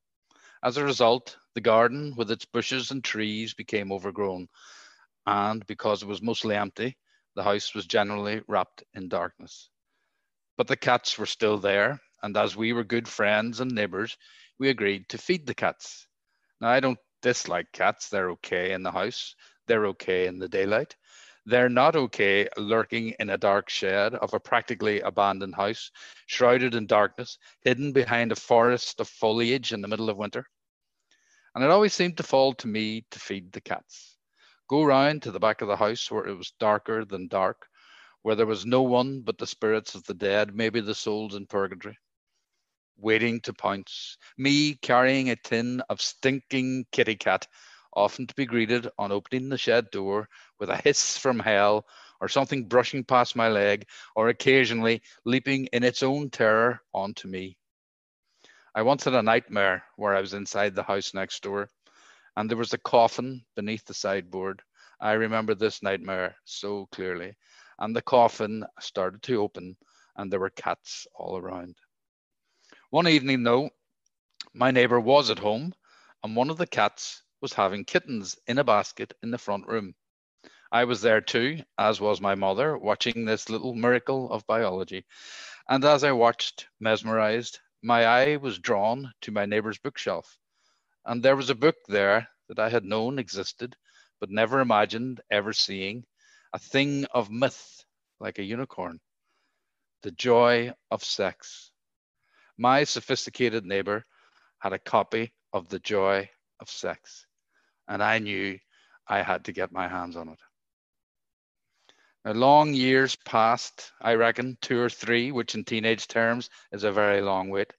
As 0.63 0.77
a 0.77 0.83
result, 0.83 1.37
the 1.55 1.61
garden 1.61 2.13
with 2.15 2.29
its 2.29 2.45
bushes 2.45 2.91
and 2.91 3.03
trees 3.03 3.55
became 3.55 3.91
overgrown, 3.91 4.49
and 5.25 5.65
because 5.67 6.01
it 6.01 6.07
was 6.07 6.21
mostly 6.21 6.55
empty, 6.55 6.97
the 7.35 7.43
house 7.43 7.73
was 7.73 7.85
generally 7.85 8.41
wrapped 8.47 8.83
in 8.93 9.07
darkness. 9.07 9.69
But 10.57 10.67
the 10.67 10.77
cats 10.77 11.17
were 11.17 11.25
still 11.25 11.57
there, 11.57 11.99
and 12.21 12.35
as 12.37 12.55
we 12.55 12.73
were 12.73 12.83
good 12.83 13.07
friends 13.07 13.59
and 13.59 13.71
neighbours, 13.71 14.17
we 14.59 14.69
agreed 14.69 15.09
to 15.09 15.17
feed 15.17 15.47
the 15.47 15.53
cats. 15.53 16.07
Now, 16.59 16.69
I 16.69 16.79
don't 16.79 16.99
dislike 17.21 17.71
cats, 17.71 18.09
they're 18.09 18.31
okay 18.31 18.73
in 18.73 18.83
the 18.83 18.91
house, 18.91 19.35
they're 19.67 19.87
okay 19.87 20.27
in 20.27 20.39
the 20.39 20.49
daylight. 20.49 20.95
They're 21.45 21.69
not 21.69 21.95
okay 21.95 22.47
lurking 22.55 23.15
in 23.19 23.31
a 23.31 23.37
dark 23.37 23.69
shed 23.69 24.13
of 24.13 24.33
a 24.33 24.39
practically 24.39 24.99
abandoned 25.01 25.55
house, 25.55 25.89
shrouded 26.27 26.75
in 26.75 26.85
darkness, 26.85 27.39
hidden 27.61 27.93
behind 27.93 28.31
a 28.31 28.35
forest 28.35 28.99
of 28.99 29.07
foliage 29.07 29.73
in 29.73 29.81
the 29.81 29.87
middle 29.87 30.09
of 30.09 30.17
winter. 30.17 30.45
And 31.55 31.63
it 31.63 31.71
always 31.71 31.93
seemed 31.93 32.17
to 32.17 32.23
fall 32.23 32.53
to 32.53 32.67
me 32.67 33.05
to 33.09 33.19
feed 33.19 33.51
the 33.51 33.61
cats. 33.61 34.17
Go 34.71 34.85
round 34.85 35.23
to 35.23 35.31
the 35.31 35.39
back 35.41 35.61
of 35.61 35.67
the 35.67 35.75
house 35.75 36.09
where 36.09 36.25
it 36.25 36.37
was 36.37 36.51
darker 36.51 37.03
than 37.03 37.27
dark, 37.27 37.67
where 38.21 38.35
there 38.35 38.45
was 38.45 38.65
no 38.65 38.83
one 38.83 39.19
but 39.19 39.37
the 39.37 39.45
spirits 39.45 39.95
of 39.95 40.05
the 40.05 40.13
dead, 40.13 40.55
maybe 40.55 40.79
the 40.79 40.95
souls 40.95 41.35
in 41.35 41.45
purgatory, 41.45 41.99
waiting 42.95 43.41
to 43.41 43.51
pounce. 43.51 44.17
Me 44.37 44.75
carrying 44.75 45.29
a 45.29 45.35
tin 45.35 45.81
of 45.89 45.99
stinking 45.99 46.85
kitty 46.89 47.17
cat, 47.17 47.49
often 47.91 48.25
to 48.27 48.33
be 48.33 48.45
greeted 48.45 48.87
on 48.97 49.11
opening 49.11 49.49
the 49.49 49.57
shed 49.57 49.91
door 49.91 50.29
with 50.57 50.69
a 50.69 50.77
hiss 50.77 51.17
from 51.17 51.39
hell 51.39 51.85
or 52.21 52.29
something 52.29 52.69
brushing 52.69 53.03
past 53.03 53.35
my 53.35 53.49
leg, 53.49 53.85
or 54.15 54.29
occasionally 54.29 55.01
leaping 55.25 55.65
in 55.73 55.83
its 55.83 56.01
own 56.01 56.29
terror 56.29 56.79
onto 56.93 57.27
me. 57.27 57.57
I 58.73 58.83
once 58.83 59.03
had 59.03 59.15
a 59.15 59.21
nightmare 59.21 59.83
where 59.97 60.15
I 60.15 60.21
was 60.21 60.33
inside 60.33 60.75
the 60.75 60.83
house 60.83 61.13
next 61.13 61.43
door 61.43 61.67
and 62.37 62.49
there 62.49 62.57
was 62.57 62.73
a 62.73 62.77
coffin 62.77 63.43
beneath 63.55 63.85
the 63.85 63.93
sideboard. 63.93 64.61
I 64.99 65.13
remember 65.13 65.55
this 65.55 65.81
nightmare 65.83 66.35
so 66.45 66.87
clearly. 66.91 67.35
And 67.79 67.95
the 67.95 68.01
coffin 68.01 68.65
started 68.79 69.23
to 69.23 69.41
open, 69.41 69.75
and 70.15 70.31
there 70.31 70.39
were 70.39 70.51
cats 70.51 71.07
all 71.15 71.37
around. 71.37 71.75
One 72.91 73.07
evening, 73.07 73.43
though, 73.43 73.69
my 74.53 74.71
neighbor 74.71 74.99
was 74.99 75.29
at 75.29 75.39
home, 75.39 75.73
and 76.23 76.35
one 76.35 76.49
of 76.49 76.57
the 76.57 76.67
cats 76.67 77.23
was 77.41 77.53
having 77.53 77.85
kittens 77.85 78.37
in 78.47 78.59
a 78.59 78.63
basket 78.63 79.13
in 79.23 79.31
the 79.31 79.37
front 79.37 79.67
room. 79.67 79.95
I 80.71 80.85
was 80.85 81.01
there 81.01 81.21
too, 81.21 81.61
as 81.77 81.99
was 81.99 82.21
my 82.21 82.35
mother, 82.35 82.77
watching 82.77 83.25
this 83.25 83.49
little 83.49 83.73
miracle 83.73 84.31
of 84.31 84.47
biology. 84.47 85.05
And 85.67 85.83
as 85.83 86.03
I 86.03 86.11
watched, 86.11 86.67
mesmerized, 86.79 87.59
my 87.81 88.05
eye 88.05 88.37
was 88.37 88.59
drawn 88.59 89.11
to 89.21 89.31
my 89.31 89.45
neighbor's 89.45 89.79
bookshelf. 89.79 90.37
And 91.05 91.23
there 91.23 91.35
was 91.35 91.49
a 91.49 91.55
book 91.55 91.75
there 91.87 92.27
that 92.47 92.59
I 92.59 92.69
had 92.69 92.83
known 92.83 93.19
existed, 93.19 93.75
but 94.19 94.29
never 94.29 94.59
imagined 94.59 95.21
ever 95.31 95.53
seeing, 95.53 96.05
a 96.53 96.59
thing 96.59 97.05
of 97.05 97.31
myth 97.31 97.83
like 98.19 98.39
a 98.39 98.43
unicorn. 98.43 98.99
The 100.03 100.11
joy 100.11 100.73
of 100.89 101.03
sex. 101.03 101.71
My 102.57 102.83
sophisticated 102.83 103.65
neighbor 103.65 104.05
had 104.59 104.73
a 104.73 104.79
copy 104.79 105.33
of 105.53 105.69
The 105.69 105.79
Joy 105.79 106.29
of 106.59 106.69
Sex, 106.69 107.25
and 107.87 108.03
I 108.03 108.19
knew 108.19 108.59
I 109.07 109.23
had 109.23 109.45
to 109.45 109.51
get 109.51 109.71
my 109.71 109.87
hands 109.87 110.15
on 110.15 110.29
it. 110.29 110.39
Now, 112.23 112.33
long 112.33 112.73
years 112.75 113.15
passed, 113.15 113.91
I 113.99 114.13
reckon, 114.13 114.57
two 114.61 114.79
or 114.79 114.89
three, 114.89 115.31
which 115.31 115.55
in 115.55 115.65
teenage 115.65 116.07
terms 116.07 116.49
is 116.71 116.83
a 116.83 116.91
very 116.91 117.21
long 117.21 117.49
wait. 117.49 117.73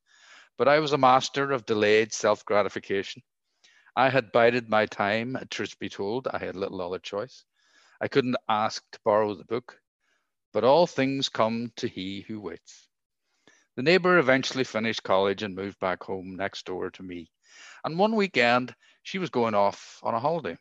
But 0.59 0.68
I 0.68 0.78
was 0.78 0.92
a 0.92 0.99
master 0.99 1.52
of 1.52 1.66
delayed 1.66 2.12
self 2.12 2.44
gratification. 2.44 3.23
I 3.94 4.09
had 4.09 4.32
bided 4.32 4.68
my 4.68 4.87
time, 4.87 5.37
truth 5.50 5.78
be 5.78 5.88
told, 5.88 6.28
I 6.28 6.38
had 6.38 6.56
little 6.56 6.80
other 6.80 6.99
choice. 6.99 7.44
I 8.00 8.09
couldn't 8.09 8.37
ask 8.49 8.82
to 8.92 9.00
borrow 9.04 9.35
the 9.35 9.44
book, 9.44 9.78
but 10.52 10.64
all 10.64 10.87
things 10.87 11.28
come 11.28 11.73
to 11.76 11.88
he 11.88 12.23
who 12.23 12.40
waits. 12.40 12.88
The 13.76 13.82
neighbour 13.82 14.18
eventually 14.18 14.64
finished 14.64 15.02
college 15.02 15.42
and 15.42 15.54
moved 15.54 15.78
back 15.78 16.02
home 16.02 16.37
next 16.37 16.66
door 16.66 16.90
to 16.90 17.02
me. 17.02 17.30
And 17.85 17.99
one 17.99 18.16
weekend, 18.16 18.75
she 19.02 19.18
was 19.18 19.30
going 19.30 19.54
off 19.54 19.99
on 20.02 20.14
a 20.14 20.21
holiday. 20.21 20.56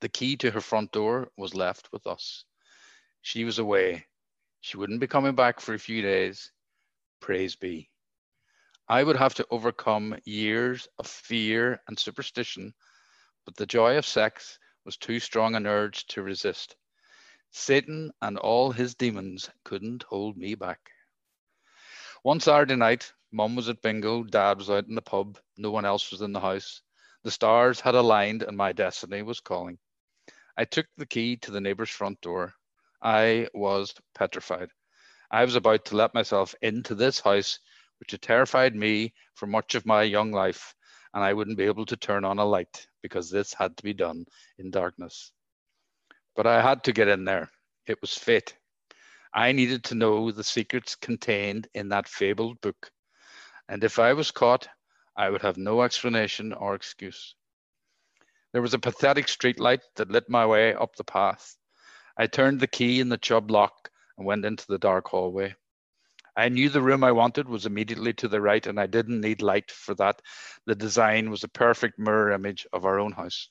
The 0.00 0.08
key 0.08 0.36
to 0.38 0.50
her 0.50 0.60
front 0.60 0.92
door 0.92 1.30
was 1.36 1.54
left 1.54 1.90
with 1.92 2.06
us. 2.06 2.44
She 3.22 3.44
was 3.44 3.58
away. 3.58 4.06
She 4.60 4.78
wouldn't 4.78 5.00
be 5.00 5.06
coming 5.06 5.34
back 5.34 5.60
for 5.60 5.74
a 5.74 5.78
few 5.78 6.00
days. 6.00 6.52
Praise 7.20 7.56
be. 7.56 7.89
I 8.90 9.04
would 9.04 9.14
have 9.14 9.34
to 9.34 9.46
overcome 9.52 10.18
years 10.24 10.88
of 10.98 11.06
fear 11.06 11.80
and 11.86 11.96
superstition, 11.96 12.74
but 13.44 13.54
the 13.54 13.64
joy 13.64 13.96
of 13.96 14.04
sex 14.04 14.58
was 14.84 14.96
too 14.96 15.20
strong 15.20 15.54
an 15.54 15.64
urge 15.64 16.06
to 16.06 16.24
resist. 16.24 16.74
Satan 17.52 18.10
and 18.20 18.36
all 18.36 18.72
his 18.72 18.96
demons 18.96 19.48
couldn't 19.62 20.02
hold 20.02 20.36
me 20.36 20.56
back. 20.56 20.90
One 22.24 22.40
Saturday 22.40 22.74
night, 22.74 23.12
Mum 23.30 23.54
was 23.54 23.68
at 23.68 23.80
bingo, 23.80 24.24
Dad 24.24 24.58
was 24.58 24.70
out 24.70 24.88
in 24.88 24.96
the 24.96 25.02
pub, 25.02 25.38
no 25.56 25.70
one 25.70 25.84
else 25.84 26.10
was 26.10 26.20
in 26.20 26.32
the 26.32 26.40
house. 26.40 26.82
The 27.22 27.30
stars 27.30 27.78
had 27.78 27.94
aligned 27.94 28.42
and 28.42 28.56
my 28.56 28.72
destiny 28.72 29.22
was 29.22 29.38
calling. 29.38 29.78
I 30.56 30.64
took 30.64 30.86
the 30.96 31.06
key 31.06 31.36
to 31.36 31.52
the 31.52 31.60
neighbour's 31.60 31.90
front 31.90 32.20
door. 32.22 32.54
I 33.00 33.46
was 33.54 33.94
petrified. 34.16 34.70
I 35.30 35.44
was 35.44 35.54
about 35.54 35.84
to 35.84 35.96
let 35.96 36.12
myself 36.12 36.56
into 36.60 36.96
this 36.96 37.20
house 37.20 37.60
which 38.00 38.10
had 38.10 38.22
terrified 38.22 38.74
me 38.74 39.14
for 39.34 39.46
much 39.46 39.74
of 39.74 39.86
my 39.86 40.02
young 40.02 40.32
life, 40.32 40.74
and 41.14 41.22
I 41.22 41.32
wouldn't 41.32 41.58
be 41.58 41.64
able 41.64 41.86
to 41.86 41.96
turn 41.96 42.24
on 42.24 42.38
a 42.38 42.44
light 42.44 42.86
because 43.02 43.30
this 43.30 43.54
had 43.54 43.76
to 43.76 43.82
be 43.82 43.94
done 43.94 44.24
in 44.58 44.70
darkness. 44.70 45.32
But 46.34 46.46
I 46.46 46.62
had 46.62 46.82
to 46.84 46.92
get 46.92 47.08
in 47.08 47.24
there. 47.24 47.50
It 47.86 48.00
was 48.00 48.14
fate. 48.14 48.56
I 49.32 49.52
needed 49.52 49.84
to 49.84 49.94
know 49.94 50.30
the 50.30 50.42
secrets 50.42 50.96
contained 50.96 51.68
in 51.74 51.90
that 51.90 52.08
fabled 52.08 52.60
book. 52.60 52.90
And 53.68 53.84
if 53.84 53.98
I 53.98 54.12
was 54.14 54.30
caught, 54.30 54.68
I 55.16 55.30
would 55.30 55.42
have 55.42 55.56
no 55.56 55.82
explanation 55.82 56.52
or 56.52 56.74
excuse. 56.74 57.34
There 58.52 58.62
was 58.62 58.74
a 58.74 58.78
pathetic 58.78 59.26
streetlight 59.26 59.82
that 59.96 60.10
lit 60.10 60.28
my 60.28 60.46
way 60.46 60.74
up 60.74 60.96
the 60.96 61.04
path. 61.04 61.56
I 62.16 62.26
turned 62.26 62.58
the 62.58 62.66
key 62.66 62.98
in 62.98 63.08
the 63.08 63.18
Chubb 63.18 63.50
lock 63.50 63.90
and 64.18 64.26
went 64.26 64.44
into 64.44 64.66
the 64.66 64.78
dark 64.78 65.08
hallway. 65.08 65.54
I 66.36 66.48
knew 66.48 66.68
the 66.68 66.82
room 66.82 67.04
I 67.04 67.12
wanted 67.12 67.48
was 67.48 67.66
immediately 67.66 68.12
to 68.14 68.28
the 68.28 68.40
right, 68.40 68.66
and 68.66 68.78
I 68.78 68.86
didn't 68.86 69.20
need 69.20 69.42
light 69.42 69.70
for 69.70 69.94
that. 69.96 70.22
The 70.66 70.74
design 70.74 71.30
was 71.30 71.44
a 71.44 71.48
perfect 71.48 71.98
mirror 71.98 72.32
image 72.32 72.66
of 72.72 72.84
our 72.84 72.98
own 72.98 73.12
house. 73.12 73.50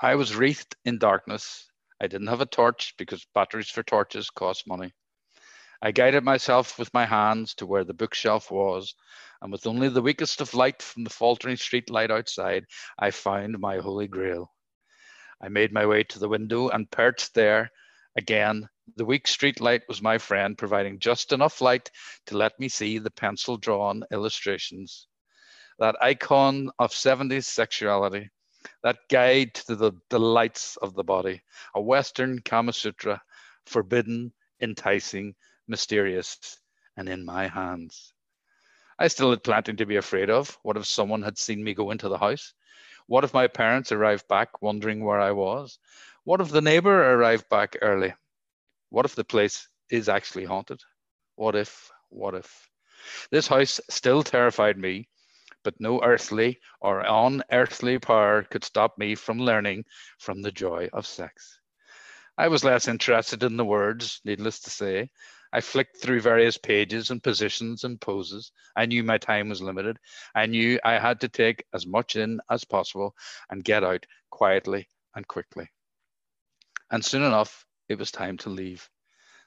I 0.00 0.14
was 0.14 0.36
wreathed 0.36 0.76
in 0.84 0.98
darkness. 0.98 1.70
I 2.00 2.06
didn't 2.06 2.28
have 2.28 2.40
a 2.40 2.46
torch 2.46 2.94
because 2.96 3.26
batteries 3.34 3.70
for 3.70 3.82
torches 3.82 4.30
cost 4.30 4.66
money. 4.66 4.92
I 5.82 5.92
guided 5.92 6.24
myself 6.24 6.78
with 6.78 6.94
my 6.94 7.04
hands 7.04 7.54
to 7.54 7.66
where 7.66 7.84
the 7.84 7.94
bookshelf 7.94 8.50
was, 8.50 8.94
and 9.42 9.50
with 9.52 9.66
only 9.66 9.88
the 9.88 10.02
weakest 10.02 10.40
of 10.40 10.54
light 10.54 10.82
from 10.82 11.04
the 11.04 11.10
faltering 11.10 11.56
street 11.56 11.90
light 11.90 12.10
outside, 12.10 12.66
I 12.98 13.10
found 13.10 13.58
my 13.58 13.78
holy 13.78 14.08
grail. 14.08 14.52
I 15.40 15.48
made 15.48 15.72
my 15.72 15.86
way 15.86 16.04
to 16.04 16.18
the 16.18 16.28
window 16.28 16.68
and 16.68 16.90
perched 16.90 17.34
there 17.34 17.70
again 18.16 18.68
the 18.96 19.04
weak 19.04 19.26
street 19.26 19.60
light 19.60 19.82
was 19.88 20.02
my 20.02 20.18
friend, 20.18 20.56
providing 20.56 20.98
just 20.98 21.32
enough 21.32 21.60
light 21.60 21.90
to 22.26 22.36
let 22.36 22.58
me 22.58 22.68
see 22.68 22.98
the 22.98 23.10
pencil 23.10 23.56
drawn 23.56 24.04
illustrations. 24.10 25.06
That 25.78 25.96
icon 26.00 26.70
of 26.78 26.90
70s 26.90 27.44
sexuality, 27.44 28.30
that 28.82 28.98
guide 29.08 29.54
to 29.54 29.76
the 29.76 29.92
delights 30.10 30.76
of 30.76 30.94
the 30.94 31.04
body, 31.04 31.42
a 31.74 31.80
Western 31.80 32.40
Kama 32.40 32.72
Sutra, 32.72 33.22
forbidden, 33.66 34.32
enticing, 34.60 35.34
mysterious, 35.66 36.58
and 36.96 37.08
in 37.08 37.24
my 37.24 37.46
hands. 37.46 38.12
I 38.98 39.08
still 39.08 39.30
had 39.30 39.44
plenty 39.44 39.74
to 39.74 39.86
be 39.86 39.96
afraid 39.96 40.30
of. 40.30 40.58
What 40.62 40.76
if 40.76 40.86
someone 40.86 41.22
had 41.22 41.38
seen 41.38 41.62
me 41.62 41.74
go 41.74 41.92
into 41.92 42.08
the 42.08 42.18
house? 42.18 42.54
What 43.06 43.24
if 43.24 43.32
my 43.32 43.46
parents 43.46 43.92
arrived 43.92 44.26
back 44.28 44.60
wondering 44.60 45.04
where 45.04 45.20
I 45.20 45.30
was? 45.30 45.78
What 46.24 46.40
if 46.40 46.50
the 46.50 46.60
neighbor 46.60 47.14
arrived 47.14 47.48
back 47.48 47.76
early? 47.80 48.14
What 48.90 49.04
if 49.04 49.14
the 49.14 49.24
place 49.24 49.68
is 49.90 50.08
actually 50.08 50.44
haunted? 50.44 50.80
What 51.36 51.54
if, 51.54 51.90
what 52.08 52.34
if? 52.34 52.68
This 53.30 53.46
house 53.46 53.80
still 53.90 54.22
terrified 54.22 54.78
me, 54.78 55.08
but 55.62 55.80
no 55.80 56.02
earthly 56.02 56.60
or 56.80 57.00
unearthly 57.00 57.98
power 57.98 58.42
could 58.44 58.64
stop 58.64 58.98
me 58.98 59.14
from 59.14 59.38
learning 59.38 59.84
from 60.18 60.42
the 60.42 60.52
joy 60.52 60.88
of 60.92 61.06
sex. 61.06 61.60
I 62.36 62.48
was 62.48 62.64
less 62.64 62.88
interested 62.88 63.42
in 63.42 63.56
the 63.56 63.64
words, 63.64 64.20
needless 64.24 64.60
to 64.60 64.70
say. 64.70 65.10
I 65.52 65.60
flicked 65.60 65.96
through 65.96 66.20
various 66.20 66.56
pages 66.56 67.10
and 67.10 67.22
positions 67.22 67.84
and 67.84 68.00
poses. 68.00 68.52
I 68.76 68.86
knew 68.86 69.02
my 69.02 69.18
time 69.18 69.48
was 69.48 69.62
limited. 69.62 69.98
I 70.34 70.46
knew 70.46 70.78
I 70.84 70.98
had 70.98 71.20
to 71.22 71.28
take 71.28 71.64
as 71.72 71.86
much 71.86 72.16
in 72.16 72.40
as 72.50 72.64
possible 72.64 73.14
and 73.50 73.64
get 73.64 73.82
out 73.82 74.06
quietly 74.30 74.88
and 75.14 75.26
quickly. 75.26 75.68
And 76.90 77.04
soon 77.04 77.22
enough, 77.22 77.66
it 77.88 77.98
was 77.98 78.10
time 78.10 78.36
to 78.38 78.50
leave. 78.50 78.88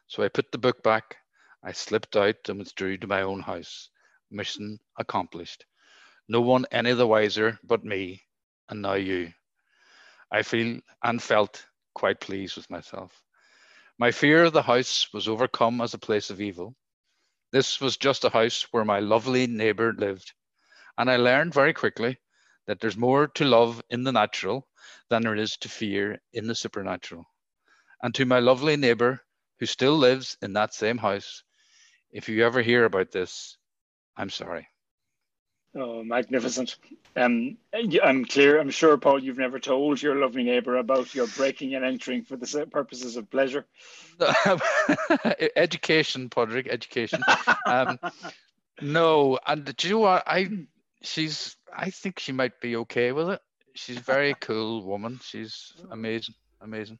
So 0.07 0.24
I 0.24 0.29
put 0.29 0.51
the 0.51 0.57
book 0.57 0.81
back, 0.83 1.17
I 1.63 1.74
slipped 1.74 2.15
out 2.15 2.50
and 2.50 2.57
withdrew 2.57 2.98
to 2.98 3.07
my 3.07 3.21
own 3.21 3.41
house. 3.41 3.89
Mission 4.31 4.79
accomplished. 4.98 5.65
No 6.27 6.41
one 6.41 6.65
any 6.71 6.93
the 6.93 7.05
wiser 7.05 7.60
but 7.63 7.86
me, 7.86 8.24
and 8.67 8.81
now 8.81 8.95
you. 8.95 9.31
I 10.31 10.41
feel 10.41 10.79
and 11.03 11.21
felt 11.21 11.65
quite 11.93 12.19
pleased 12.19 12.57
with 12.57 12.69
myself. 12.69 13.21
My 14.00 14.12
fear 14.12 14.45
of 14.45 14.53
the 14.53 14.63
house 14.63 15.13
was 15.13 15.27
overcome 15.27 15.81
as 15.81 15.93
a 15.93 16.00
place 16.00 16.31
of 16.31 16.41
evil. 16.41 16.75
This 17.51 17.79
was 17.79 17.98
just 17.98 18.25
a 18.25 18.29
house 18.29 18.63
where 18.71 18.86
my 18.86 19.00
lovely 19.01 19.45
neighbour 19.45 19.93
lived. 19.93 20.33
And 20.98 21.12
I 21.12 21.17
learned 21.17 21.53
very 21.53 21.74
quickly 21.74 22.17
that 22.65 22.79
there's 22.79 22.98
more 22.98 23.27
to 23.27 23.45
love 23.45 23.83
in 23.89 24.03
the 24.03 24.12
natural 24.12 24.67
than 25.10 25.21
there 25.21 25.36
is 25.36 25.57
to 25.57 25.69
fear 25.69 26.19
in 26.33 26.48
the 26.48 26.55
supernatural 26.55 27.27
and 28.01 28.13
to 28.15 28.25
my 28.25 28.39
lovely 28.39 28.77
neighbor 28.77 29.22
who 29.60 29.65
still 29.65 29.96
lives 29.96 30.38
in 30.41 30.53
that 30.53 30.74
same 30.74 30.98
house. 30.98 31.43
If 32.12 32.29
you 32.29 32.46
ever 32.46 32.62
hear 32.62 32.86
about 32.86 33.12
this, 33.12 33.58
I'm 34.17 34.29
sorry. 34.29 34.67
Oh, 35.74 36.03
magnificent. 36.03 36.75
Um, 37.15 37.58
I'm 37.74 38.25
clear, 38.25 38.60
I'm 38.60 38.72
sure, 38.72 38.98
Paul, 38.98 39.24
you've 39.24 39.38
never 39.38 39.58
told 39.58 40.01
your 40.01 40.15
lovely 40.15 40.43
neighbour 40.43 40.75
about 40.75 41.15
your 41.15 41.27
breaking 41.27 41.75
and 41.75 41.86
entering 41.86 42.24
for 42.24 42.36
the 42.36 42.67
purposes 42.70 43.15
of 43.15 43.29
pleasure. 43.29 43.65
education, 45.55 46.29
Padraig, 46.29 46.67
education. 46.67 47.24
Um, 47.65 48.00
no, 48.81 49.39
and 49.48 49.74
do 49.77 49.88
you 49.88 49.93
know 49.93 50.00
what? 50.01 50.24
I, 50.27 50.50
she's, 51.03 51.55
I 51.74 51.89
think 51.89 52.20
she 52.20 52.34
might 52.34 52.60
be 52.60 52.75
okay 52.77 53.13
with 53.13 53.29
it. 53.29 53.41
She's 53.74 53.98
a 53.98 54.01
very 54.01 54.34
cool 54.34 54.84
woman. 54.84 55.22
She's 55.24 55.72
amazing, 55.89 56.36
amazing. 56.60 57.00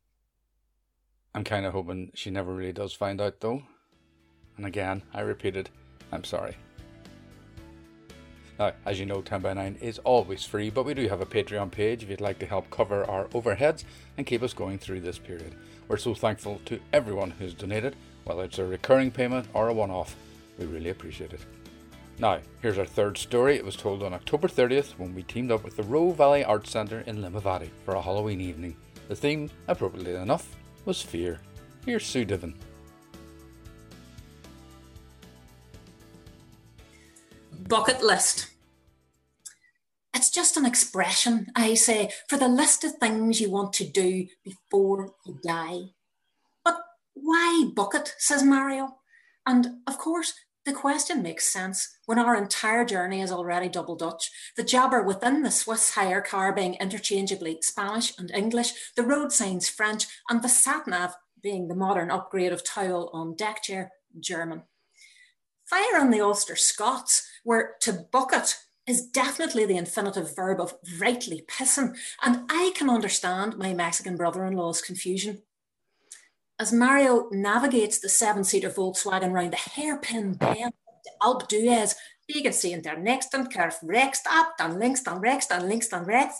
I'm 1.33 1.43
kind 1.43 1.65
of 1.65 1.73
hoping 1.73 2.11
she 2.13 2.29
never 2.29 2.53
really 2.53 2.73
does 2.73 2.93
find 2.93 3.21
out, 3.21 3.39
though. 3.39 3.63
And 4.57 4.65
again, 4.65 5.03
I 5.13 5.21
repeated, 5.21 5.69
I'm 6.11 6.23
sorry. 6.23 6.57
Now, 8.59 8.73
as 8.85 9.00
you 9.00 9.05
know, 9.05 9.21
10 9.21 9.41
by 9.41 9.53
9 9.53 9.77
is 9.81 9.97
always 10.00 10.45
free, 10.45 10.69
but 10.69 10.85
we 10.85 10.93
do 10.93 11.07
have 11.07 11.21
a 11.21 11.25
Patreon 11.25 11.71
page 11.71 12.03
if 12.03 12.09
you'd 12.09 12.21
like 12.21 12.38
to 12.39 12.45
help 12.45 12.69
cover 12.69 13.09
our 13.09 13.25
overheads 13.29 13.85
and 14.17 14.27
keep 14.27 14.43
us 14.43 14.53
going 14.53 14.77
through 14.77 15.01
this 15.01 15.17
period. 15.17 15.55
We're 15.88 15.97
so 15.97 16.13
thankful 16.13 16.61
to 16.65 16.79
everyone 16.93 17.31
who's 17.31 17.53
donated, 17.53 17.95
whether 18.25 18.43
it's 18.43 18.59
a 18.59 18.65
recurring 18.65 19.09
payment 19.09 19.47
or 19.53 19.69
a 19.69 19.73
one 19.73 19.89
off. 19.89 20.15
We 20.59 20.65
really 20.65 20.89
appreciate 20.89 21.33
it. 21.33 21.41
Now, 22.19 22.39
here's 22.61 22.77
our 22.77 22.85
third 22.85 23.17
story. 23.17 23.55
It 23.55 23.65
was 23.65 23.75
told 23.75 24.03
on 24.03 24.13
October 24.13 24.47
30th 24.47 24.91
when 25.00 25.15
we 25.15 25.23
teamed 25.23 25.51
up 25.51 25.63
with 25.63 25.75
the 25.75 25.83
Roe 25.83 26.11
Valley 26.11 26.43
Arts 26.43 26.69
Centre 26.69 27.03
in 27.07 27.17
Limavady 27.17 27.69
for 27.83 27.95
a 27.95 28.01
Halloween 28.01 28.41
evening. 28.41 28.75
The 29.07 29.15
theme, 29.15 29.50
appropriately 29.67 30.13
enough, 30.13 30.55
was 30.85 31.01
fear. 31.01 31.39
Here's 31.85 32.05
Sue 32.05 32.25
Divin. 32.25 32.55
Bucket 37.67 38.03
list. 38.03 38.47
It's 40.13 40.29
just 40.29 40.57
an 40.57 40.65
expression, 40.65 41.47
I 41.55 41.73
say, 41.73 42.11
for 42.27 42.38
the 42.38 42.47
list 42.47 42.83
of 42.83 42.95
things 42.95 43.39
you 43.39 43.50
want 43.50 43.73
to 43.73 43.85
do 43.85 44.27
before 44.43 45.13
you 45.25 45.39
die. 45.43 45.93
But 46.63 46.77
why 47.13 47.69
bucket, 47.73 48.13
says 48.17 48.43
Mario. 48.43 48.97
And 49.45 49.67
of 49.88 49.97
course, 49.97 50.33
the 50.65 50.74
question 50.74 51.24
makes 51.24 51.48
sense 51.48 51.98
when 52.06 52.20
our 52.20 52.36
entire 52.36 52.86
journey 52.86 53.22
is 53.22 53.32
already 53.32 53.68
double 53.68 53.96
Dutch, 53.96 54.30
the 54.56 54.63
jabber 54.63 55.01
within 55.01 55.41
the 55.41 55.51
Swiss 55.51 55.96
hire 55.96 56.22
car 56.22 56.53
being 56.53 56.75
interchangeably 56.75 57.60
Spanish 57.62 58.18
and 58.18 58.30
English, 58.32 58.74
the 58.96 59.03
road 59.03 59.32
signs 59.32 59.68
French, 59.68 60.06
and 60.30 60.44
the 60.44 60.50
sat 60.50 60.88
nav 60.88 61.15
being 61.41 61.68
the 61.68 61.75
modern 61.75 62.12
upgrade 62.12 62.51
of 62.51 62.63
towel 62.63 63.10
on 63.13 63.36
deck 63.36 63.63
chair 63.63 63.91
German. 64.20 64.63
Fire 65.65 66.00
on 66.00 66.12
the 66.12 66.22
Ulster 66.22 66.56
Scots, 66.56 67.27
where 67.44 67.75
to 67.82 68.06
bucket 68.12 68.58
is 68.86 69.08
definitely 69.08 69.65
the 69.65 69.77
infinitive 69.77 70.36
verb 70.36 70.60
of 70.60 70.75
rightly 71.00 71.44
pissing, 71.48 71.98
and 72.22 72.41
I 72.50 72.72
can 72.75 72.89
understand 72.89 73.58
my 73.58 73.74
Mexican 73.74 74.15
brother 74.15 74.46
in 74.46 74.53
law's 74.53 74.82
confusion. 74.82 75.41
As 76.62 76.72
Mario 76.72 77.27
navigates 77.32 77.98
the 77.98 78.08
seven 78.08 78.44
seater 78.44 78.70
Volkswagen 78.70 79.32
round 79.32 79.51
the 79.51 79.58
hairpin 79.58 80.34
bend 80.34 80.74
of 80.88 81.20
Alpe 81.20 81.48
d'Huez, 81.48 81.96
you 82.27 82.44
can 82.44 82.53
see 82.53 82.72
in 82.72 82.84
their 82.84 83.00
next 83.00 83.34
and 83.34 83.51
curve 83.51 83.80
rechts 83.82 84.22
up, 84.30 84.53
then 84.60 84.77
links, 84.77 85.01
then 85.01 85.20
rechts, 85.20 85.48
then 85.48 85.68
links, 85.68 85.88
then 85.88 86.06
rechts. 86.06 86.36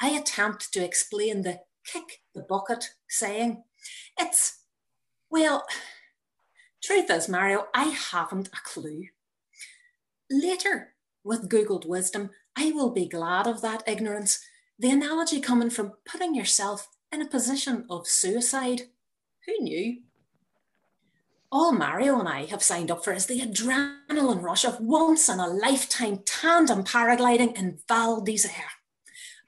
I 0.00 0.08
attempt 0.10 0.72
to 0.72 0.84
explain 0.84 1.42
the 1.42 1.60
kick 1.86 2.22
the 2.34 2.42
bucket 2.42 2.96
saying. 3.08 3.62
It's, 4.18 4.64
well, 5.30 5.64
truth 6.82 7.08
is, 7.08 7.28
Mario, 7.28 7.68
I 7.72 7.96
haven't 8.10 8.48
a 8.48 8.58
clue. 8.64 9.04
Later, 10.28 10.94
with 11.22 11.48
Googled 11.48 11.86
wisdom, 11.86 12.30
I 12.56 12.72
will 12.72 12.90
be 12.90 13.06
glad 13.06 13.46
of 13.46 13.62
that 13.62 13.84
ignorance. 13.86 14.44
The 14.80 14.90
analogy 14.90 15.40
coming 15.40 15.70
from 15.70 15.92
putting 16.04 16.34
yourself 16.34 16.88
in 17.12 17.22
a 17.22 17.28
position 17.28 17.86
of 17.88 18.08
suicide. 18.08 18.88
Who 19.46 19.62
knew? 19.62 19.98
All 21.52 21.72
Mario 21.72 22.18
and 22.18 22.28
I 22.28 22.46
have 22.46 22.62
signed 22.62 22.90
up 22.90 23.04
for 23.04 23.12
is 23.12 23.26
the 23.26 23.40
adrenaline 23.40 24.42
rush 24.42 24.64
of 24.64 24.80
once 24.80 25.28
in 25.28 25.38
a 25.38 25.46
lifetime 25.46 26.20
tandem 26.24 26.82
paragliding 26.82 27.56
in 27.56 27.78
Val 27.86 28.22
d'Isère. 28.22 28.80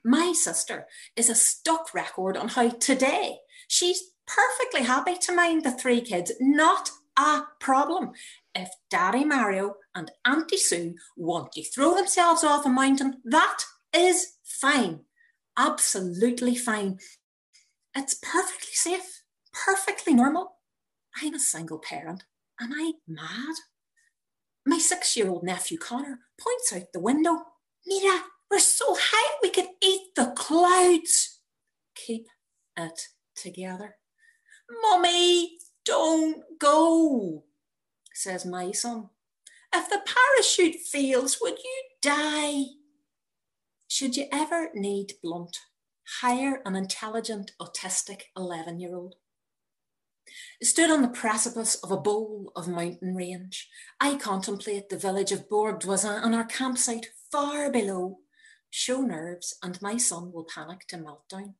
My 0.03 0.31
sister 0.33 0.87
is 1.15 1.29
a 1.29 1.35
stuck 1.35 1.93
record 1.93 2.37
on 2.37 2.49
how 2.49 2.69
today 2.69 3.39
she's 3.67 4.11
perfectly 4.25 4.83
happy 4.83 5.15
to 5.15 5.35
mind 5.35 5.63
the 5.63 5.71
three 5.71 5.99
kids, 5.99 6.31
not 6.39 6.91
a 7.17 7.41
problem 7.59 8.11
if 8.55 8.69
Daddy 8.89 9.25
Mario 9.25 9.75
and 9.95 10.11
Auntie 10.25 10.57
Sue 10.57 10.95
want 11.15 11.51
to 11.53 11.63
throw 11.63 11.95
themselves 11.95 12.43
off 12.43 12.65
a 12.65 12.69
mountain, 12.69 13.21
that 13.25 13.63
is 13.93 14.33
fine. 14.43 15.01
Absolutely 15.57 16.55
fine. 16.55 16.99
It's 17.95 18.13
perfectly 18.13 18.73
safe, 18.73 19.16
perfectly 19.65 20.13
normal. 20.13 20.57
I'm 21.21 21.33
a 21.33 21.39
single 21.39 21.79
parent. 21.79 22.23
Am 22.59 22.73
I 22.73 22.93
mad? 23.07 23.55
My 24.65 24.77
six 24.77 25.15
year 25.15 25.29
old 25.29 25.43
nephew 25.43 25.77
Connor 25.77 26.19
points 26.39 26.73
out 26.73 26.93
the 26.93 26.99
window. 26.99 27.37
Mira, 27.85 28.21
we're 28.51 28.59
so 28.59 28.95
high 28.99 29.37
we 29.41 29.49
could 29.49 29.69
eat 29.81 30.15
the 30.15 30.33
clouds. 30.35 31.39
Keep 31.95 32.27
it 32.77 33.01
together. 33.35 33.95
Mummy, 34.83 35.57
don't 35.85 36.43
go 36.59 37.45
says 38.17 38.45
my 38.45 38.71
son. 38.71 39.09
If 39.73 39.89
the 39.89 40.01
parachute 40.05 40.81
fails, 40.81 41.37
would 41.39 41.59
you 41.59 41.83
die? 42.01 42.63
Should 43.87 44.17
you 44.17 44.25
ever 44.31 44.69
need 44.73 45.13
blunt, 45.21 45.59
hire 46.21 46.61
an 46.65 46.75
intelligent, 46.75 47.51
autistic 47.61 48.23
11 48.35 48.79
year 48.79 48.95
old. 48.95 49.15
Stood 50.61 50.89
on 50.89 51.01
the 51.01 51.07
precipice 51.07 51.75
of 51.75 51.91
a 51.91 51.97
bowl 51.97 52.51
of 52.55 52.67
mountain 52.67 53.15
range, 53.15 53.69
I 53.99 54.15
contemplate 54.15 54.89
the 54.89 54.97
village 54.97 55.31
of 55.31 55.49
Bourg 55.49 55.79
d'Oisans 55.79 56.23
and 56.23 56.35
our 56.35 56.45
campsite 56.45 57.07
far 57.31 57.71
below. 57.71 58.19
Show 58.69 59.01
nerves, 59.01 59.55
and 59.63 59.81
my 59.81 59.97
son 59.97 60.31
will 60.31 60.45
panic 60.45 60.87
to 60.87 60.97
meltdown. 60.97 61.53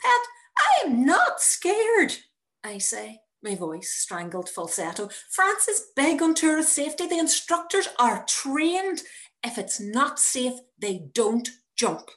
Pet, 0.00 0.20
I 0.58 0.86
am 0.86 1.04
not 1.04 1.40
scared, 1.40 2.18
I 2.64 2.78
say 2.78 3.20
my 3.46 3.54
voice 3.54 3.90
strangled 3.90 4.48
falsetto. 4.48 5.08
France 5.30 5.68
is 5.68 5.86
big 5.94 6.20
on 6.20 6.34
tourist 6.34 6.72
safety. 6.72 7.06
The 7.06 7.18
instructors 7.18 7.88
are 7.98 8.24
trained. 8.26 9.02
If 9.44 9.56
it's 9.56 9.78
not 9.78 10.18
safe, 10.18 10.54
they 10.78 11.02
don't 11.12 11.48
jump. 11.76 12.10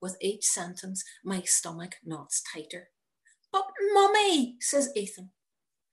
With 0.00 0.16
each 0.20 0.44
sentence, 0.44 1.04
my 1.24 1.40
stomach 1.42 1.94
knots 2.04 2.42
tighter. 2.52 2.88
But, 3.52 3.66
Mummy, 3.92 4.56
says 4.60 4.90
Ethan, 4.96 5.30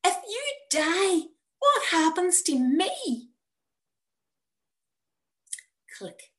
if 0.04 0.16
you 0.28 0.44
die, 0.72 1.28
what 1.60 1.84
happens 1.92 2.42
to 2.44 2.58
me? 2.58 3.30
Click. 5.98 6.32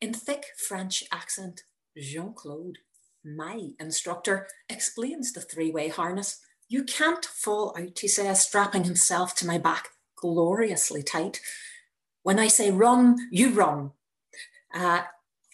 In 0.00 0.12
thick 0.12 0.46
French 0.56 1.04
accent, 1.12 1.62
Jean 1.96 2.34
Claude, 2.34 2.78
my 3.24 3.68
instructor, 3.78 4.48
explains 4.68 5.32
the 5.32 5.40
three 5.40 5.70
way 5.70 5.88
harness 5.88 6.40
you 6.68 6.82
can't 6.84 7.24
fall 7.24 7.74
out, 7.78 7.98
he 7.98 8.08
says, 8.08 8.44
strapping 8.44 8.84
himself 8.84 9.34
to 9.36 9.46
my 9.46 9.58
back 9.58 9.90
gloriously 10.16 11.02
tight. 11.02 11.40
When 12.22 12.38
I 12.38 12.48
say 12.48 12.70
run, 12.70 13.16
you 13.30 13.50
run. 13.50 13.90
Uh, 14.74 15.02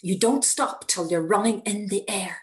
you 0.01 0.19
don't 0.19 0.45
stop 0.45 0.87
till 0.87 1.11
you're 1.11 1.21
running 1.21 1.61
in 1.61 1.89
the 1.89 2.09
air. 2.09 2.39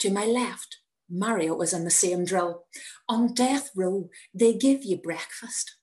To 0.00 0.10
my 0.10 0.26
left, 0.26 0.77
Mario 1.10 1.54
was 1.54 1.72
in 1.72 1.84
the 1.84 1.90
same 1.90 2.24
drill. 2.24 2.64
On 3.08 3.32
death 3.32 3.70
row, 3.74 4.10
they 4.34 4.54
give 4.54 4.84
you 4.84 4.96
breakfast. 4.96 5.76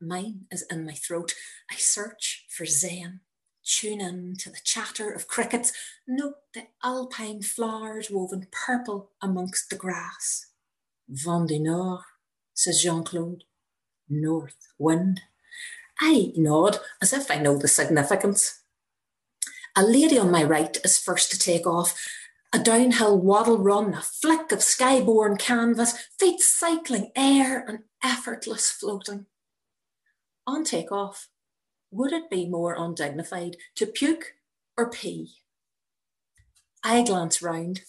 Mine 0.00 0.46
is 0.50 0.64
in 0.70 0.84
my 0.84 0.92
throat. 0.92 1.34
I 1.70 1.76
search 1.76 2.46
for 2.48 2.66
Zen, 2.66 3.20
tune 3.64 4.00
in 4.00 4.34
to 4.38 4.50
the 4.50 4.60
chatter 4.64 5.10
of 5.10 5.28
crickets, 5.28 5.72
note 6.06 6.34
the 6.52 6.68
alpine 6.82 7.42
flowers 7.42 8.10
woven 8.10 8.46
purple 8.52 9.10
amongst 9.22 9.70
the 9.70 9.76
grass. 9.76 10.46
Vent 11.08 11.48
du 11.48 11.58
Nord, 11.58 12.00
says 12.54 12.82
Jean 12.82 13.04
Claude. 13.04 13.44
North 14.08 14.68
wind. 14.78 15.22
I 16.00 16.32
nod 16.36 16.78
as 17.00 17.12
if 17.12 17.30
I 17.30 17.36
know 17.36 17.56
the 17.56 17.68
significance. 17.68 18.60
A 19.76 19.82
lady 19.82 20.18
on 20.18 20.30
my 20.30 20.44
right 20.44 20.76
is 20.84 20.98
first 20.98 21.30
to 21.30 21.38
take 21.38 21.66
off. 21.66 21.98
A 22.54 22.58
downhill 22.60 23.18
waddle 23.18 23.58
run, 23.58 23.94
a 23.94 24.00
flick 24.00 24.52
of 24.52 24.60
skyborne 24.60 25.40
canvas, 25.40 26.08
feet 26.20 26.40
cycling, 26.40 27.10
air 27.16 27.64
and 27.66 27.80
effortless 28.00 28.70
floating. 28.70 29.26
On 30.46 30.62
takeoff, 30.62 31.26
would 31.90 32.12
it 32.12 32.30
be 32.30 32.46
more 32.48 32.76
undignified 32.78 33.56
to 33.74 33.86
puke 33.86 34.34
or 34.76 34.88
pee? 34.88 35.32
I 36.84 37.02
glance 37.02 37.42
round. 37.42 37.80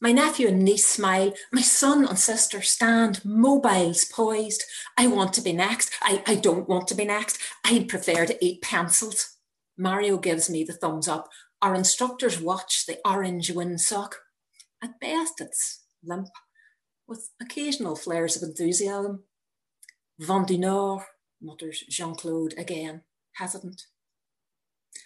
My 0.00 0.12
nephew 0.12 0.46
and 0.46 0.62
niece 0.62 0.86
smile. 0.86 1.32
My 1.52 1.62
son 1.62 2.06
and 2.06 2.16
sister 2.16 2.62
stand, 2.62 3.24
mobiles 3.24 4.04
poised. 4.04 4.62
I 4.96 5.08
want 5.08 5.32
to 5.32 5.40
be 5.40 5.52
next. 5.52 5.90
I, 6.00 6.22
I 6.28 6.36
don't 6.36 6.68
want 6.68 6.86
to 6.88 6.94
be 6.94 7.06
next. 7.06 7.38
I'd 7.64 7.88
prefer 7.88 8.24
to 8.24 8.44
eat 8.44 8.62
pencils. 8.62 9.36
Mario 9.76 10.16
gives 10.16 10.48
me 10.48 10.62
the 10.62 10.74
thumbs 10.74 11.08
up. 11.08 11.28
Our 11.62 11.74
instructors 11.74 12.40
watch 12.40 12.86
the 12.86 12.98
orange 13.04 13.52
windsock. 13.52 14.14
At 14.82 15.00
best, 15.00 15.40
it's 15.40 15.84
limp, 16.04 16.28
with 17.08 17.30
occasional 17.40 17.96
flares 17.96 18.36
of 18.36 18.42
enthusiasm. 18.42 19.24
Vent 20.18 20.48
du 20.48 20.58
Nord, 20.58 21.02
mutters 21.40 21.82
Jean 21.88 22.14
Claude 22.14 22.54
again, 22.58 23.02
hesitant. 23.34 23.86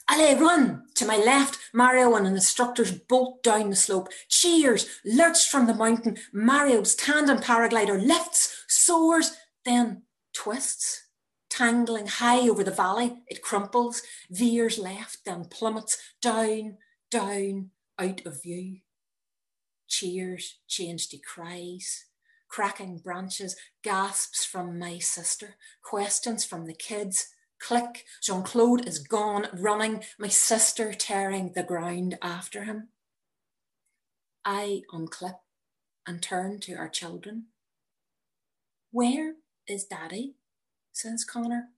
Allez, 0.08 0.40
run! 0.40 0.86
To 0.96 1.06
my 1.06 1.16
left, 1.16 1.58
Mario 1.72 2.14
and 2.14 2.26
an 2.26 2.34
instructor's 2.34 2.92
bolt 2.92 3.42
down 3.42 3.70
the 3.70 3.76
slope. 3.76 4.08
Cheers! 4.28 4.86
Lurched 5.04 5.48
from 5.48 5.66
the 5.66 5.74
mountain. 5.74 6.16
Mario's 6.32 6.94
tandem 6.94 7.38
paraglider 7.38 8.04
lifts, 8.04 8.64
soars, 8.68 9.36
then 9.64 10.02
twists. 10.32 11.06
Tangling 11.50 12.06
high 12.06 12.48
over 12.48 12.64
the 12.64 12.70
valley, 12.70 13.18
it 13.26 13.42
crumples, 13.42 14.02
veers 14.30 14.78
left, 14.78 15.24
then 15.24 15.44
plummets 15.46 15.98
down, 16.22 16.78
down, 17.10 17.70
out 17.98 18.24
of 18.24 18.42
view. 18.42 18.78
Cheers 19.88 20.58
change 20.68 21.08
to 21.08 21.18
cries 21.18 22.06
cracking 22.50 22.98
branches, 22.98 23.56
gasps 23.82 24.44
from 24.44 24.78
my 24.78 24.98
sister, 24.98 25.56
questions 25.82 26.44
from 26.44 26.66
the 26.66 26.74
kids. 26.74 27.28
Click, 27.58 28.04
Jean 28.22 28.42
Claude 28.42 28.86
is 28.86 28.98
gone, 28.98 29.46
running, 29.52 30.02
my 30.18 30.28
sister 30.28 30.92
tearing 30.92 31.52
the 31.54 31.62
ground 31.62 32.18
after 32.20 32.64
him. 32.64 32.88
I 34.44 34.82
unclip 34.92 35.38
and 36.06 36.22
turn 36.22 36.58
to 36.60 36.74
our 36.74 36.88
children. 36.88 37.46
Where 38.90 39.34
is 39.68 39.84
Daddy? 39.84 40.34
Says 41.00 41.24
Connor. 41.24 41.68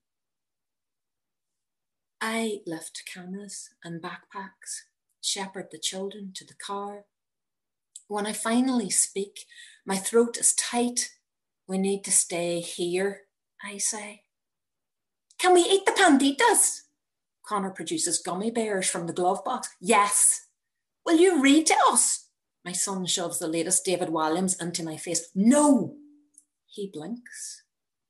I 2.21 2.61
lift 2.67 3.05
cameras 3.13 3.71
and 3.85 4.03
backpacks, 4.03 4.83
shepherd 5.21 5.69
the 5.71 5.79
children 5.79 6.33
to 6.35 6.45
the 6.45 6.55
car. 6.55 7.05
When 8.09 8.27
I 8.27 8.33
finally 8.33 8.91
speak, 8.91 9.47
my 9.87 9.97
throat 9.97 10.37
is 10.39 10.55
tight. 10.55 11.11
We 11.69 11.79
need 11.79 12.03
to 12.05 12.11
stay 12.11 12.61
here, 12.61 13.23
I 13.65 13.79
say. 13.79 14.23
Can 15.39 15.55
we 15.55 15.61
eat 15.61 15.87
the 15.87 15.93
panditas? 15.93 16.83
Connor 17.47 17.71
produces 17.71 18.19
gummy 18.19 18.51
bears 18.51 18.91
from 18.91 19.07
the 19.07 19.13
glove 19.13 19.45
box. 19.45 19.69
Yes. 19.81 20.49
Will 21.07 21.17
you 21.17 21.41
read 21.41 21.67
to 21.67 21.77
us? 21.89 22.29
My 22.65 22.73
son 22.73 23.07
shoves 23.07 23.39
the 23.39 23.49
latest 23.49 23.85
David 23.85 24.09
Walliams 24.09 24.61
into 24.61 24.85
my 24.85 24.97
face. 24.97 25.29
No. 25.35 25.95
He 26.67 26.91
blinks, 26.93 27.62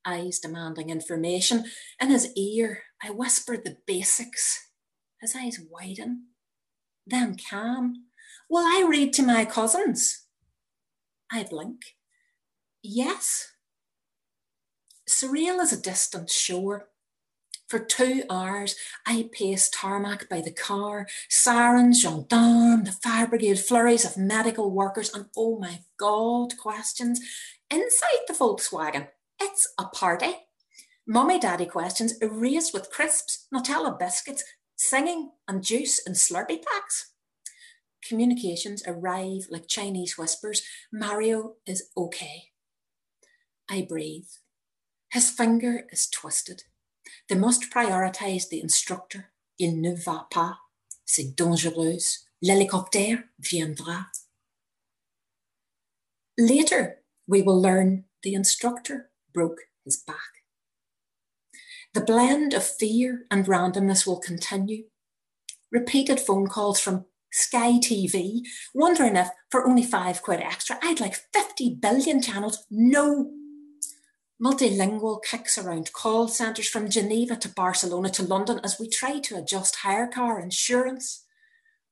eyes 0.06 0.38
demanding 0.38 0.90
information. 0.90 1.64
In 2.00 2.10
his 2.10 2.32
ear, 2.36 2.82
I 3.02 3.10
whisper 3.10 3.56
the 3.56 3.76
basics. 3.86 4.70
His 5.20 5.36
eyes 5.36 5.60
widen, 5.70 6.28
then 7.06 7.36
calm. 7.50 8.06
Will 8.50 8.64
I 8.64 8.86
read 8.88 9.12
to 9.14 9.22
my 9.22 9.44
cousins? 9.44 10.26
I 11.30 11.44
blink. 11.44 11.80
Yes. 12.82 13.52
Surreal 15.08 15.60
as 15.60 15.72
a 15.72 15.80
distant 15.80 16.30
shore. 16.30 16.88
For 17.68 17.78
two 17.78 18.24
hours, 18.28 18.76
I 19.06 19.30
paced 19.32 19.72
tarmac 19.72 20.28
by 20.28 20.42
the 20.42 20.52
car, 20.52 21.06
sirens, 21.30 22.02
gendarmes, 22.02 22.84
the 22.84 22.92
fire 22.92 23.26
brigade, 23.26 23.58
flurries 23.60 24.04
of 24.04 24.18
medical 24.18 24.70
workers, 24.70 25.10
and 25.14 25.26
oh 25.36 25.58
my 25.58 25.80
God, 25.98 26.58
questions. 26.58 27.18
Inside 27.70 28.26
the 28.28 28.34
Volkswagen, 28.34 29.08
it's 29.42 29.72
a 29.78 29.84
party. 29.86 30.34
Mummy 31.06 31.38
daddy 31.38 31.66
questions 31.66 32.14
erased 32.20 32.72
with 32.72 32.90
crisps, 32.90 33.46
Nutella 33.52 33.98
biscuits, 33.98 34.44
singing, 34.76 35.30
and 35.48 35.62
juice 35.62 35.98
in 36.06 36.14
Slurpee 36.14 36.62
packs 36.62 37.12
communications 38.06 38.82
arrive 38.86 39.46
like 39.48 39.66
Chinese 39.68 40.18
whispers. 40.18 40.62
Mario 40.92 41.54
is 41.66 41.88
okay. 41.96 42.50
I 43.70 43.86
breathe. 43.88 44.28
His 45.10 45.30
finger 45.30 45.86
is 45.90 46.08
twisted. 46.08 46.64
They 47.28 47.36
must 47.36 47.70
prioritize 47.70 48.48
the 48.48 48.60
instructor. 48.60 49.32
Il 49.58 49.80
ne 49.80 49.94
va 49.94 50.26
pas. 50.30 50.58
C'est 51.04 51.34
dangereux. 51.36 51.98
L'hélicoptère 52.42 53.24
viendra. 53.38 54.06
Later, 56.38 57.02
we 57.26 57.42
will 57.42 57.60
learn 57.60 58.04
the 58.22 58.34
instructor 58.34 59.10
broke 59.32 59.58
his 59.84 59.96
back. 59.96 60.16
The 61.94 62.00
blend 62.00 62.54
of 62.54 62.64
fear 62.64 63.26
and 63.30 63.46
randomness 63.46 64.06
will 64.06 64.18
continue. 64.18 64.84
Repeated 65.70 66.20
phone 66.20 66.46
calls 66.46 66.80
from 66.80 67.04
Sky 67.32 67.72
TV, 67.72 68.40
wondering 68.74 69.16
if 69.16 69.28
for 69.50 69.66
only 69.66 69.82
five 69.82 70.22
quid 70.22 70.40
extra, 70.40 70.78
I'd 70.82 71.00
like 71.00 71.16
50 71.32 71.78
billion 71.80 72.20
channels. 72.20 72.66
No. 72.70 73.30
Multilingual 74.42 75.22
kicks 75.22 75.56
around 75.56 75.92
call 75.92 76.28
centres 76.28 76.68
from 76.68 76.90
Geneva 76.90 77.36
to 77.36 77.48
Barcelona 77.48 78.10
to 78.10 78.22
London 78.22 78.60
as 78.64 78.78
we 78.78 78.88
try 78.88 79.18
to 79.20 79.36
adjust 79.36 79.76
hire 79.76 80.08
car 80.08 80.40
insurance. 80.40 81.21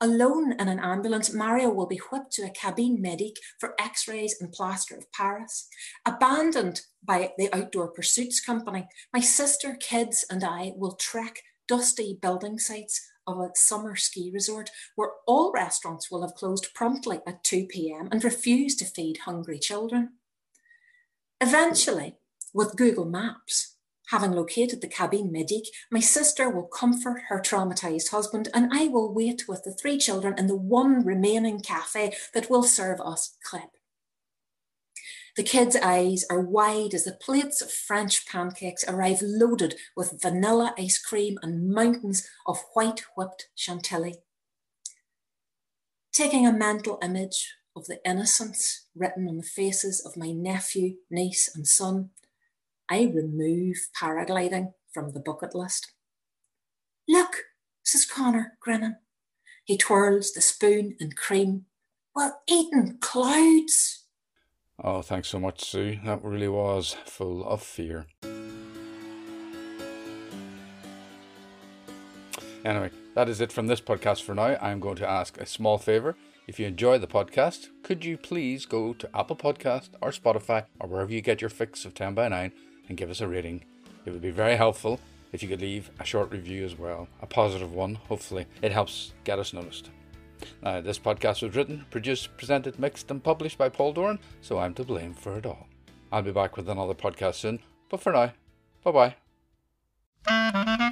Alone 0.02 0.52
in 0.52 0.68
an 0.68 0.78
ambulance, 0.78 1.32
Mario 1.32 1.68
will 1.68 1.86
be 1.86 2.00
whipped 2.10 2.32
to 2.32 2.42
a 2.42 2.50
cabine 2.50 3.02
medic 3.02 3.36
for 3.58 3.74
x 3.78 4.08
rays 4.08 4.40
and 4.40 4.50
plaster 4.50 4.96
of 4.96 5.12
Paris. 5.12 5.68
Abandoned 6.06 6.80
by 7.04 7.32
the 7.36 7.54
outdoor 7.54 7.88
pursuits 7.88 8.40
company, 8.40 8.88
my 9.12 9.20
sister, 9.20 9.76
kids, 9.78 10.24
and 10.30 10.42
I 10.42 10.72
will 10.74 10.94
trek 10.94 11.42
dusty 11.68 12.18
building 12.20 12.58
sites 12.58 13.10
of 13.26 13.38
a 13.38 13.50
summer 13.54 13.94
ski 13.94 14.30
resort 14.32 14.70
where 14.96 15.10
all 15.26 15.52
restaurants 15.52 16.10
will 16.10 16.22
have 16.22 16.34
closed 16.34 16.72
promptly 16.74 17.20
at 17.26 17.44
2 17.44 17.66
pm 17.66 18.08
and 18.10 18.24
refuse 18.24 18.74
to 18.76 18.86
feed 18.86 19.18
hungry 19.18 19.58
children. 19.58 20.14
Eventually, 21.40 22.16
with 22.52 22.76
Google 22.76 23.04
Maps, 23.04 23.76
having 24.10 24.32
located 24.32 24.80
the 24.80 24.88
cabine 24.88 25.30
medic, 25.30 25.64
my 25.90 26.00
sister 26.00 26.50
will 26.50 26.66
comfort 26.66 27.22
her 27.28 27.40
traumatized 27.40 28.10
husband 28.10 28.48
and 28.52 28.72
I 28.72 28.88
will 28.88 29.12
wait 29.12 29.48
with 29.48 29.62
the 29.64 29.72
three 29.72 29.98
children 29.98 30.34
in 30.36 30.46
the 30.46 30.56
one 30.56 31.04
remaining 31.04 31.60
cafe 31.60 32.14
that 32.34 32.50
will 32.50 32.62
serve 32.62 33.00
us 33.00 33.36
clip. 33.44 33.70
The 35.36 35.44
kids' 35.44 35.76
eyes 35.76 36.24
are 36.28 36.40
wide 36.40 36.92
as 36.92 37.04
the 37.04 37.12
plates 37.12 37.62
of 37.62 37.70
French 37.70 38.26
pancakes 38.26 38.84
arrive 38.88 39.22
loaded 39.22 39.76
with 39.96 40.20
vanilla 40.20 40.74
ice 40.76 40.98
cream 40.98 41.38
and 41.40 41.72
mountains 41.72 42.28
of 42.46 42.58
white 42.74 43.02
whipped 43.16 43.48
chantilly. 43.54 44.16
Taking 46.12 46.46
a 46.46 46.52
mental 46.52 46.98
image 47.00 47.54
of 47.76 47.86
the 47.86 48.00
innocence 48.04 48.86
written 48.96 49.28
on 49.28 49.36
the 49.36 49.44
faces 49.44 50.04
of 50.04 50.16
my 50.16 50.32
nephew, 50.32 50.96
niece, 51.08 51.48
and 51.54 51.66
son, 51.66 52.10
I 52.90 53.02
remove 53.14 53.76
paragliding 53.96 54.72
from 54.92 55.12
the 55.12 55.20
bucket 55.20 55.54
list. 55.54 55.92
Look, 57.08 57.44
says 57.84 58.04
Connor, 58.04 58.54
grinning. 58.60 58.96
He 59.64 59.76
twirls 59.76 60.32
the 60.32 60.40
spoon 60.40 60.96
and 60.98 61.16
cream. 61.16 61.66
We're 62.16 62.32
eating 62.48 62.98
clouds. 63.00 64.06
Oh, 64.82 65.02
thanks 65.02 65.28
so 65.28 65.38
much, 65.38 65.64
Sue. 65.64 66.00
That 66.04 66.24
really 66.24 66.48
was 66.48 66.96
full 67.06 67.44
of 67.44 67.62
fear. 67.62 68.06
Anyway, 72.64 72.90
that 73.14 73.28
is 73.28 73.40
it 73.40 73.52
from 73.52 73.68
this 73.68 73.80
podcast 73.80 74.22
for 74.22 74.34
now. 74.34 74.58
I'm 74.60 74.80
going 74.80 74.96
to 74.96 75.08
ask 75.08 75.38
a 75.38 75.46
small 75.46 75.78
favour. 75.78 76.16
If 76.48 76.58
you 76.58 76.66
enjoy 76.66 76.98
the 76.98 77.06
podcast, 77.06 77.68
could 77.84 78.04
you 78.04 78.18
please 78.18 78.66
go 78.66 78.92
to 78.94 79.16
Apple 79.16 79.36
Podcast 79.36 79.90
or 80.02 80.10
Spotify 80.10 80.64
or 80.80 80.88
wherever 80.88 81.12
you 81.12 81.20
get 81.20 81.40
your 81.40 81.50
fix 81.50 81.84
of 81.84 81.94
10 81.94 82.14
by 82.14 82.26
9 82.26 82.50
and 82.90 82.98
give 82.98 83.08
us 83.08 83.22
a 83.22 83.28
rating? 83.28 83.64
It 84.04 84.10
would 84.10 84.20
be 84.20 84.30
very 84.30 84.56
helpful 84.56 85.00
if 85.32 85.42
you 85.42 85.48
could 85.48 85.60
leave 85.60 85.90
a 86.00 86.04
short 86.04 86.32
review 86.32 86.64
as 86.64 86.76
well, 86.76 87.08
a 87.22 87.26
positive 87.26 87.72
one, 87.72 87.94
hopefully. 87.94 88.46
It 88.60 88.72
helps 88.72 89.14
get 89.24 89.38
us 89.38 89.54
noticed. 89.54 89.90
Now, 90.62 90.80
this 90.80 90.98
podcast 90.98 91.42
was 91.42 91.54
written, 91.54 91.86
produced, 91.90 92.36
presented, 92.36 92.78
mixed, 92.78 93.10
and 93.10 93.22
published 93.22 93.58
by 93.58 93.68
Paul 93.68 93.92
Doran, 93.92 94.18
so 94.40 94.58
I'm 94.58 94.74
to 94.74 94.84
blame 94.84 95.14
for 95.14 95.38
it 95.38 95.46
all. 95.46 95.68
I'll 96.10 96.22
be 96.22 96.32
back 96.32 96.56
with 96.56 96.68
another 96.68 96.94
podcast 96.94 97.36
soon, 97.36 97.60
but 97.88 98.02
for 98.02 98.12
now, 98.12 98.32
bye 98.84 99.14
bye. 100.26 100.89